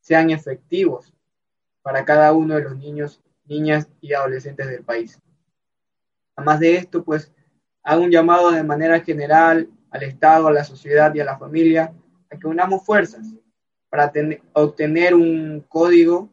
sean 0.00 0.30
efectivos 0.30 1.12
para 1.80 2.04
cada 2.04 2.32
uno 2.34 2.54
de 2.56 2.62
los 2.62 2.76
niños, 2.76 3.22
niñas 3.46 3.88
y 4.02 4.12
adolescentes 4.12 4.68
del 4.68 4.84
país. 4.84 5.18
Además 6.36 6.60
de 6.60 6.76
esto, 6.76 7.02
pues 7.02 7.32
hago 7.82 8.02
un 8.02 8.10
llamado 8.10 8.50
de 8.50 8.62
manera 8.62 9.00
general 9.00 9.70
al 9.90 10.02
Estado, 10.02 10.48
a 10.48 10.52
la 10.52 10.64
sociedad 10.64 11.14
y 11.14 11.20
a 11.20 11.24
la 11.24 11.38
familia 11.38 11.94
a 12.30 12.36
que 12.36 12.46
unamos 12.46 12.84
fuerzas 12.84 13.26
para 13.88 14.12
obtener 14.52 15.14
un 15.14 15.60
código 15.68 16.32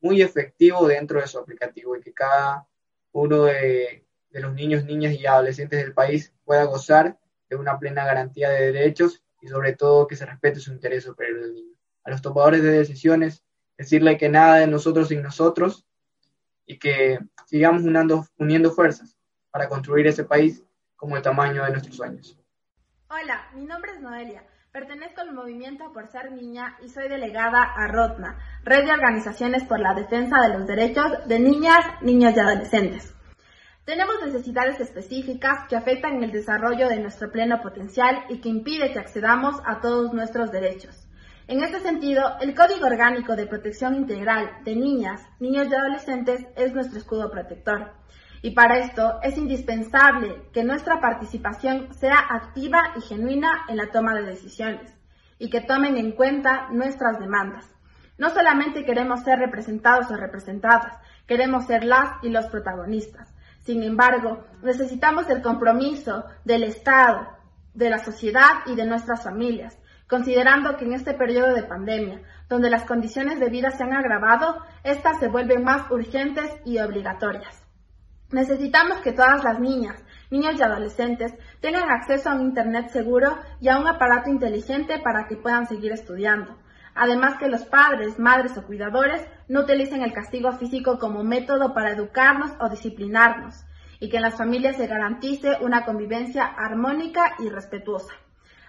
muy 0.00 0.22
efectivo 0.22 0.86
dentro 0.86 1.20
de 1.20 1.26
su 1.26 1.38
aplicativo 1.38 1.96
y 1.96 2.00
que 2.00 2.12
cada 2.12 2.66
uno 3.12 3.44
de, 3.44 4.04
los 4.30 4.52
niños, 4.52 4.84
niñas 4.84 5.14
y 5.14 5.26
adolescentes 5.26 5.82
del 5.82 5.94
país 5.94 6.32
pueda 6.44 6.64
gozar 6.64 7.18
de 7.48 7.56
una 7.56 7.78
plena 7.78 8.04
garantía 8.04 8.50
de 8.50 8.72
derechos 8.72 9.22
y 9.40 9.48
sobre 9.48 9.74
todo 9.74 10.06
que 10.06 10.16
se 10.16 10.26
respete 10.26 10.60
su 10.60 10.72
interés 10.72 11.04
superior 11.04 11.40
del 11.40 11.54
niño. 11.54 11.74
A 12.04 12.10
los 12.10 12.20
tomadores 12.20 12.62
de 12.62 12.70
decisiones, 12.70 13.42
decirle 13.78 14.18
que 14.18 14.28
nada 14.28 14.56
de 14.56 14.66
nosotros 14.66 15.08
sin 15.08 15.22
nosotros 15.22 15.86
y 16.66 16.78
que 16.78 17.18
sigamos 17.46 17.82
uniendo 18.38 18.70
fuerzas 18.72 19.16
para 19.50 19.68
construir 19.68 20.06
ese 20.06 20.24
país 20.24 20.62
como 20.96 21.16
el 21.16 21.22
tamaño 21.22 21.64
de 21.64 21.70
nuestros 21.70 21.96
sueños. 21.96 22.38
Hola, 23.08 23.48
mi 23.54 23.64
nombre 23.64 23.92
es 23.92 24.00
Noelia. 24.00 24.44
Pertenezco 24.76 25.22
al 25.22 25.32
movimiento 25.32 25.90
por 25.90 26.06
ser 26.06 26.32
niña 26.32 26.76
y 26.84 26.90
soy 26.90 27.08
delegada 27.08 27.62
a 27.62 27.88
ROTNA, 27.88 28.36
Red 28.62 28.84
de 28.84 28.92
Organizaciones 28.92 29.64
por 29.64 29.80
la 29.80 29.94
Defensa 29.94 30.38
de 30.42 30.50
los 30.50 30.66
Derechos 30.66 31.26
de 31.26 31.40
Niñas, 31.40 31.78
Niños 32.02 32.34
y 32.36 32.40
Adolescentes. 32.40 33.14
Tenemos 33.86 34.16
necesidades 34.22 34.78
específicas 34.78 35.66
que 35.66 35.76
afectan 35.76 36.22
el 36.22 36.30
desarrollo 36.30 36.90
de 36.90 37.00
nuestro 37.00 37.32
pleno 37.32 37.62
potencial 37.62 38.24
y 38.28 38.42
que 38.42 38.50
impide 38.50 38.92
que 38.92 38.98
accedamos 38.98 39.62
a 39.64 39.80
todos 39.80 40.12
nuestros 40.12 40.52
derechos. 40.52 41.08
En 41.48 41.64
este 41.64 41.80
sentido, 41.80 42.36
el 42.42 42.54
Código 42.54 42.84
Orgánico 42.84 43.34
de 43.34 43.46
Protección 43.46 43.94
Integral 43.94 44.62
de 44.62 44.76
Niñas, 44.76 45.22
Niños 45.40 45.68
y 45.70 45.74
Adolescentes 45.74 46.44
es 46.54 46.74
nuestro 46.74 46.98
escudo 46.98 47.30
protector. 47.30 47.94
Y 48.42 48.50
para 48.52 48.78
esto 48.78 49.18
es 49.22 49.36
indispensable 49.36 50.42
que 50.52 50.64
nuestra 50.64 51.00
participación 51.00 51.92
sea 51.94 52.18
activa 52.30 52.92
y 52.96 53.00
genuina 53.00 53.64
en 53.68 53.78
la 53.78 53.90
toma 53.90 54.14
de 54.14 54.24
decisiones 54.24 54.94
y 55.38 55.50
que 55.50 55.60
tomen 55.60 55.96
en 55.96 56.12
cuenta 56.12 56.68
nuestras 56.70 57.18
demandas. 57.18 57.70
No 58.18 58.30
solamente 58.30 58.84
queremos 58.84 59.22
ser 59.24 59.38
representados 59.38 60.10
o 60.10 60.16
representadas, 60.16 60.98
queremos 61.26 61.66
ser 61.66 61.84
las 61.84 62.22
y 62.22 62.30
los 62.30 62.46
protagonistas. 62.46 63.34
Sin 63.60 63.82
embargo, 63.82 64.46
necesitamos 64.62 65.28
el 65.28 65.42
compromiso 65.42 66.24
del 66.44 66.62
Estado, 66.62 67.28
de 67.74 67.90
la 67.90 67.98
sociedad 67.98 68.60
y 68.66 68.74
de 68.74 68.86
nuestras 68.86 69.24
familias, 69.24 69.78
considerando 70.08 70.76
que 70.76 70.84
en 70.84 70.92
este 70.92 71.14
periodo 71.14 71.52
de 71.52 71.64
pandemia, 71.64 72.22
donde 72.48 72.70
las 72.70 72.84
condiciones 72.84 73.40
de 73.40 73.50
vida 73.50 73.70
se 73.72 73.82
han 73.82 73.92
agravado, 73.92 74.62
estas 74.82 75.18
se 75.18 75.28
vuelven 75.28 75.64
más 75.64 75.90
urgentes 75.90 76.50
y 76.64 76.78
obligatorias. 76.78 77.65
Necesitamos 78.32 78.98
que 78.98 79.12
todas 79.12 79.44
las 79.44 79.60
niñas, 79.60 80.02
niños 80.30 80.54
y 80.58 80.62
adolescentes 80.62 81.32
tengan 81.60 81.90
acceso 81.90 82.28
a 82.28 82.34
un 82.34 82.42
Internet 82.42 82.90
seguro 82.90 83.38
y 83.60 83.68
a 83.68 83.78
un 83.78 83.86
aparato 83.86 84.30
inteligente 84.30 84.98
para 84.98 85.26
que 85.28 85.36
puedan 85.36 85.66
seguir 85.66 85.92
estudiando. 85.92 86.56
Además 86.94 87.36
que 87.38 87.48
los 87.48 87.64
padres, 87.66 88.18
madres 88.18 88.56
o 88.56 88.66
cuidadores 88.66 89.22
no 89.48 89.60
utilicen 89.60 90.02
el 90.02 90.12
castigo 90.12 90.50
físico 90.52 90.98
como 90.98 91.22
método 91.22 91.72
para 91.74 91.90
educarnos 91.90 92.50
o 92.58 92.68
disciplinarnos 92.68 93.64
y 94.00 94.08
que 94.08 94.16
en 94.16 94.22
las 94.22 94.36
familias 94.36 94.76
se 94.76 94.86
garantice 94.86 95.58
una 95.60 95.84
convivencia 95.84 96.44
armónica 96.44 97.34
y 97.38 97.48
respetuosa. 97.48 98.14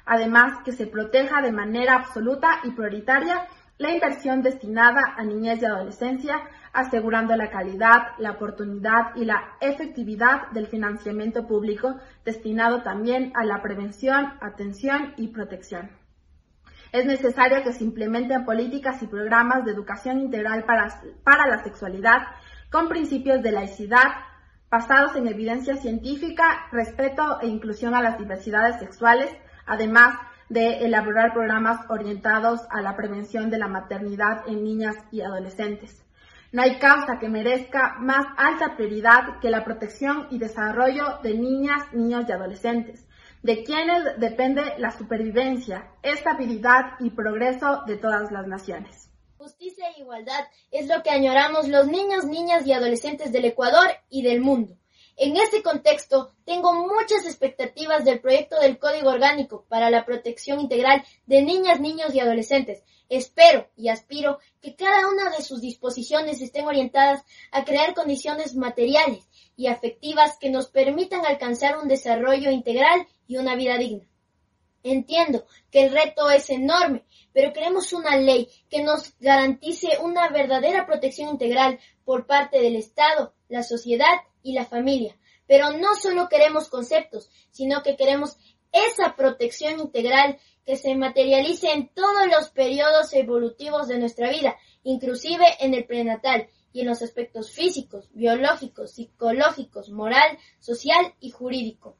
Además 0.05 0.59
que 0.63 0.71
se 0.71 0.87
proteja 0.87 1.41
de 1.41 1.51
manera 1.51 1.95
absoluta 1.95 2.59
y 2.63 2.71
prioritaria 2.71 3.47
la 3.77 3.91
inversión 3.91 4.41
destinada 4.41 5.15
a 5.17 5.23
niñez 5.23 5.61
y 5.61 5.65
adolescencia, 5.65 6.41
asegurando 6.77 7.35
la 7.35 7.49
calidad, 7.49 8.09
la 8.19 8.33
oportunidad 8.33 9.15
y 9.15 9.25
la 9.25 9.55
efectividad 9.61 10.51
del 10.51 10.67
financiamiento 10.67 11.47
público 11.47 11.95
destinado 12.23 12.83
también 12.83 13.31
a 13.33 13.43
la 13.43 13.63
prevención, 13.63 14.33
atención 14.41 15.15
y 15.17 15.29
protección. 15.29 15.89
Es 16.91 17.07
necesario 17.07 17.63
que 17.63 17.73
se 17.73 17.83
implementen 17.83 18.45
políticas 18.45 19.01
y 19.01 19.07
programas 19.07 19.65
de 19.65 19.71
educación 19.71 20.19
integral 20.19 20.65
para, 20.65 21.01
para 21.23 21.47
la 21.47 21.63
sexualidad 21.63 22.27
con 22.71 22.89
principios 22.89 23.41
de 23.41 23.53
laicidad, 23.53 24.11
basados 24.69 25.15
en 25.15 25.27
evidencia 25.27 25.77
científica, 25.77 26.67
respeto 26.71 27.41
e 27.41 27.47
inclusión 27.47 27.95
a 27.95 28.03
las 28.03 28.19
diversidades 28.19 28.77
sexuales, 28.77 29.35
además 29.65 30.19
de 30.49 30.85
elaborar 30.85 31.33
programas 31.33 31.89
orientados 31.89 32.61
a 32.69 32.81
la 32.81 32.95
prevención 32.95 33.49
de 33.49 33.57
la 33.57 33.67
maternidad 33.67 34.47
en 34.47 34.63
niñas 34.63 34.95
y 35.11 35.21
adolescentes. 35.21 36.06
No 36.51 36.61
hay 36.61 36.77
causa 36.77 37.19
que 37.19 37.27
merezca 37.27 37.95
más 37.99 38.25
alta 38.37 38.75
prioridad 38.75 39.39
que 39.41 39.49
la 39.49 39.65
protección 39.65 40.27
y 40.31 40.37
desarrollo 40.37 41.19
de 41.21 41.33
niñas, 41.33 41.91
niños 41.91 42.25
y 42.27 42.31
adolescentes, 42.31 43.05
de 43.43 43.63
quienes 43.63 44.17
depende 44.17 44.61
la 44.77 44.91
supervivencia, 44.91 45.91
estabilidad 46.01 46.93
y 46.99 47.09
progreso 47.09 47.83
de 47.85 47.97
todas 47.97 48.31
las 48.31 48.47
naciones. 48.47 49.11
Justicia 49.37 49.85
e 49.95 50.01
igualdad 50.01 50.45
es 50.71 50.87
lo 50.87 51.03
que 51.03 51.09
añoramos 51.09 51.67
los 51.67 51.87
niños, 51.87 52.25
niñas 52.25 52.65
y 52.65 52.73
adolescentes 52.73 53.31
del 53.31 53.45
Ecuador 53.45 53.87
y 54.09 54.23
del 54.23 54.41
mundo. 54.41 54.77
En 55.19 55.35
este 55.35 55.63
contexto, 55.63 56.31
tengo 56.45 56.73
muchas 56.73 57.25
expectativas 57.25 58.05
del 58.05 58.19
proyecto 58.19 58.59
del 58.59 58.77
Código 58.77 59.09
Orgánico 59.09 59.65
para 59.67 59.89
la 59.89 60.05
Protección 60.05 60.59
Integral 60.59 61.03
de 61.25 61.41
Niñas, 61.41 61.79
Niños 61.79 62.13
y 62.13 62.19
Adolescentes. 62.19 62.83
Espero 63.09 63.67
y 63.75 63.89
aspiro 63.89 64.37
que 64.61 64.75
cada 64.75 65.07
una 65.07 65.31
de 65.31 65.41
sus 65.41 65.59
disposiciones 65.59 66.39
estén 66.39 66.67
orientadas 66.67 67.23
a 67.51 67.65
crear 67.65 67.95
condiciones 67.95 68.53
materiales 68.53 69.27
y 69.55 69.65
afectivas 69.65 70.37
que 70.37 70.51
nos 70.51 70.67
permitan 70.67 71.25
alcanzar 71.25 71.79
un 71.79 71.87
desarrollo 71.87 72.51
integral 72.51 73.07
y 73.25 73.37
una 73.37 73.55
vida 73.55 73.79
digna. 73.79 74.05
Entiendo 74.83 75.47
que 75.71 75.85
el 75.85 75.93
reto 75.93 76.29
es 76.29 76.51
enorme, 76.51 77.05
pero 77.33 77.53
queremos 77.53 77.91
una 77.91 78.17
ley 78.17 78.49
que 78.69 78.83
nos 78.83 79.17
garantice 79.19 79.97
una 79.99 80.29
verdadera 80.29 80.85
protección 80.85 81.29
integral 81.29 81.79
por 82.05 82.27
parte 82.27 82.61
del 82.61 82.75
Estado, 82.75 83.33
la 83.49 83.63
sociedad 83.63 84.13
y 84.47 84.53
la 84.53 84.65
familia. 84.65 85.17
Pero 85.45 85.71
no 85.71 85.93
solo 85.95 86.29
queremos 86.29 86.69
conceptos, 86.69 87.29
sino 87.51 87.83
que 87.83 87.97
queremos 87.97 88.37
esa 88.71 89.15
protección 89.15 89.79
integral 89.79 90.39
que 90.65 90.77
se 90.77 90.95
materialice 90.95 91.71
en 91.71 91.89
todos 91.89 92.27
los 92.27 92.49
periodos 92.49 93.13
evolutivos 93.13 93.89
de 93.89 93.99
nuestra 93.99 94.29
vida, 94.29 94.55
inclusive 94.83 95.45
en 95.59 95.73
el 95.73 95.85
prenatal 95.85 96.47
y 96.71 96.81
en 96.81 96.87
los 96.87 97.01
aspectos 97.01 97.51
físicos, 97.51 98.09
biológicos, 98.13 98.93
psicológicos, 98.93 99.89
moral, 99.89 100.37
social 100.59 101.13
y 101.19 101.31
jurídico. 101.31 101.97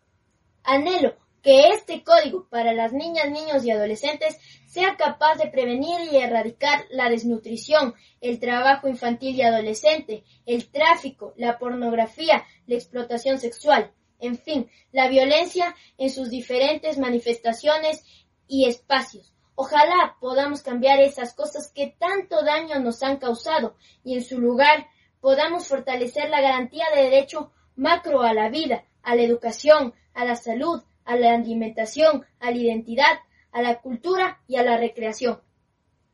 Anhelo 0.64 1.16
que 1.48 1.70
este 1.70 2.04
código 2.04 2.46
para 2.50 2.74
las 2.74 2.92
niñas, 2.92 3.32
niños 3.32 3.64
y 3.64 3.72
adolescentes 3.72 4.38
sea 4.66 4.98
capaz 4.98 5.36
de 5.36 5.48
prevenir 5.48 6.12
y 6.12 6.18
erradicar 6.18 6.84
la 6.90 7.10
desnutrición, 7.10 7.96
el 8.20 8.42
trabajo 8.42 8.90
infantil 8.90 9.34
y 9.34 9.44
adolescente, 9.44 10.26
el 10.46 10.70
tráfico, 10.70 11.34
la 11.38 11.58
pornografía, 11.58 12.44
la 12.66 12.76
explotación 12.76 13.40
sexual. 13.40 13.94
en 14.20 14.38
fin, 14.38 14.70
la 14.92 15.08
violencia 15.08 15.74
en 15.98 16.10
sus 16.10 16.30
diferentes 16.30 16.98
manifestaciones 16.98 18.04
y 18.50 18.66
espacios. 18.66 19.34
Ojalá 19.56 20.18
podamos 20.20 20.64
cambiar 20.64 21.00
esas 21.00 21.34
cosas 21.34 21.72
que 21.74 21.96
tanto 21.98 22.44
daño 22.44 22.78
nos 22.82 23.04
han 23.04 23.20
causado 23.20 23.78
y 24.04 24.16
en 24.16 24.22
su 24.22 24.38
lugar 24.42 24.88
podamos 25.22 25.70
fortalecer 25.70 26.30
la 26.30 26.42
garantía 26.42 26.88
de 26.94 27.04
derecho 27.04 27.54
macro 27.78 28.24
a 28.24 28.34
la 28.34 28.50
vida, 28.50 28.84
a 29.02 29.16
la 29.16 29.22
educación, 29.22 29.94
a 30.14 30.26
la 30.26 30.36
salud, 30.36 30.84
a 31.08 31.16
la 31.16 31.34
alimentación, 31.34 32.26
a 32.40 32.52
la 32.52 32.58
identidad, 32.58 33.20
a 33.52 33.62
la 33.62 33.82
cultura 33.82 34.42
y 34.46 34.58
a 34.58 34.64
la 34.64 34.78
recreación. 34.78 35.42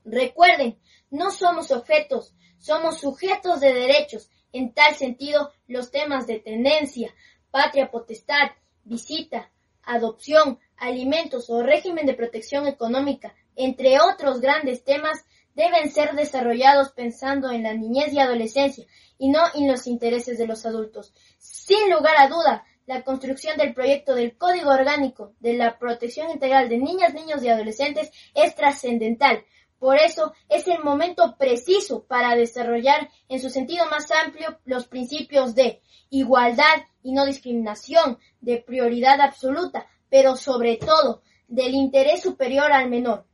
Recuerden, 0.06 0.78
no 1.10 1.32
somos 1.32 1.72
objetos, 1.72 2.36
somos 2.60 3.00
sujetos 3.00 3.60
de 3.60 3.74
derechos. 3.74 4.30
En 4.54 4.72
tal 4.74 4.94
sentido, 4.96 5.52
los 5.68 5.90
temas 5.90 6.28
de 6.28 6.40
tendencia, 6.40 7.14
patria 7.50 7.90
potestad, 7.90 8.52
visita, 8.84 9.52
adopción, 9.82 10.60
alimentos 10.78 11.50
o 11.50 11.64
régimen 11.64 12.06
de 12.06 12.14
protección 12.14 12.68
económica, 12.68 13.34
entre 13.56 14.00
otros 14.00 14.42
grandes 14.42 14.84
temas, 14.84 15.26
deben 15.56 15.92
ser 15.92 16.14
desarrollados 16.14 16.92
pensando 16.92 17.52
en 17.52 17.64
la 17.64 17.74
niñez 17.74 18.14
y 18.14 18.20
adolescencia 18.20 18.86
y 19.18 19.30
no 19.30 19.42
en 19.56 19.68
los 19.68 19.88
intereses 19.88 20.38
de 20.38 20.48
los 20.48 20.66
adultos. 20.66 21.14
Sin 21.40 21.92
lugar 21.92 22.16
a 22.18 22.28
duda, 22.28 22.64
la 22.86 23.04
construcción 23.04 23.58
del 23.58 23.74
proyecto 23.74 24.14
del 24.14 24.38
Código 24.38 24.70
Orgánico 24.70 25.34
de 25.40 25.54
la 25.54 25.78
Protección 25.80 26.30
Integral 26.30 26.70
de 26.70 26.78
Niñas, 26.78 27.14
Niños 27.14 27.44
y 27.44 27.50
Adolescentes 27.50 28.12
es 28.34 28.56
trascendental. 28.56 29.46
Por 29.80 29.98
eso 29.98 30.34
es 30.50 30.68
el 30.68 30.84
momento 30.84 31.36
preciso 31.38 32.06
para 32.06 32.36
desarrollar 32.36 33.10
en 33.28 33.40
su 33.40 33.50
sentido 33.50 33.86
más 33.88 34.10
amplio 34.12 34.60
los 34.66 34.88
principios 34.88 35.56
de 35.56 35.82
igualdad 36.10 36.84
y 37.02 37.12
no 37.12 37.26
discriminación, 37.26 38.18
de 38.40 38.58
prioridad 38.58 39.20
absoluta, 39.20 39.88
pero 40.10 40.36
sobre 40.36 40.78
todo 40.78 41.22
del 41.48 41.74
interés 41.74 42.22
superior 42.22 42.72
al 42.72 42.90
menor. 42.90 43.26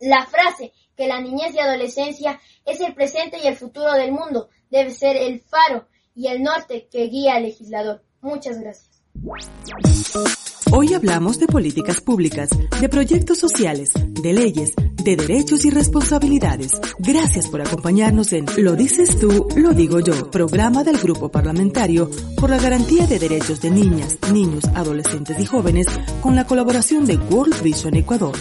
La 0.00 0.26
frase 0.26 0.72
que 0.96 1.06
la 1.06 1.20
niñez 1.20 1.54
y 1.54 1.60
adolescencia 1.60 2.40
es 2.64 2.80
el 2.80 2.94
presente 2.94 3.38
y 3.42 3.46
el 3.46 3.56
futuro 3.56 3.92
del 3.92 4.12
mundo 4.12 4.48
debe 4.70 4.90
ser 4.90 5.16
el 5.16 5.40
faro 5.40 5.88
y 6.14 6.28
el 6.28 6.42
norte 6.42 6.88
que 6.88 7.06
guía 7.06 7.34
al 7.34 7.44
legislador. 7.44 8.07
Muchas 8.20 8.60
gracias. 8.60 8.98
Hoy 10.70 10.92
hablamos 10.92 11.38
de 11.38 11.46
políticas 11.46 12.00
públicas, 12.00 12.50
de 12.80 12.88
proyectos 12.88 13.38
sociales, 13.38 13.92
de 13.96 14.32
leyes, 14.32 14.74
de 14.76 15.16
derechos 15.16 15.64
y 15.64 15.70
responsabilidades. 15.70 16.78
Gracias 16.98 17.48
por 17.48 17.62
acompañarnos 17.62 18.32
en 18.32 18.44
Lo 18.58 18.76
dices 18.76 19.18
tú, 19.18 19.48
lo 19.56 19.72
digo 19.72 20.00
yo, 20.00 20.30
programa 20.30 20.84
del 20.84 20.98
Grupo 20.98 21.30
Parlamentario 21.30 22.10
por 22.38 22.50
la 22.50 22.58
Garantía 22.58 23.06
de 23.06 23.18
Derechos 23.18 23.60
de 23.62 23.70
Niñas, 23.70 24.18
Niños, 24.32 24.64
Adolescentes 24.74 25.40
y 25.40 25.46
Jóvenes 25.46 25.86
con 26.20 26.36
la 26.36 26.46
colaboración 26.46 27.06
de 27.06 27.16
World 27.16 27.62
Vision 27.62 27.96
Ecuador. 27.96 28.36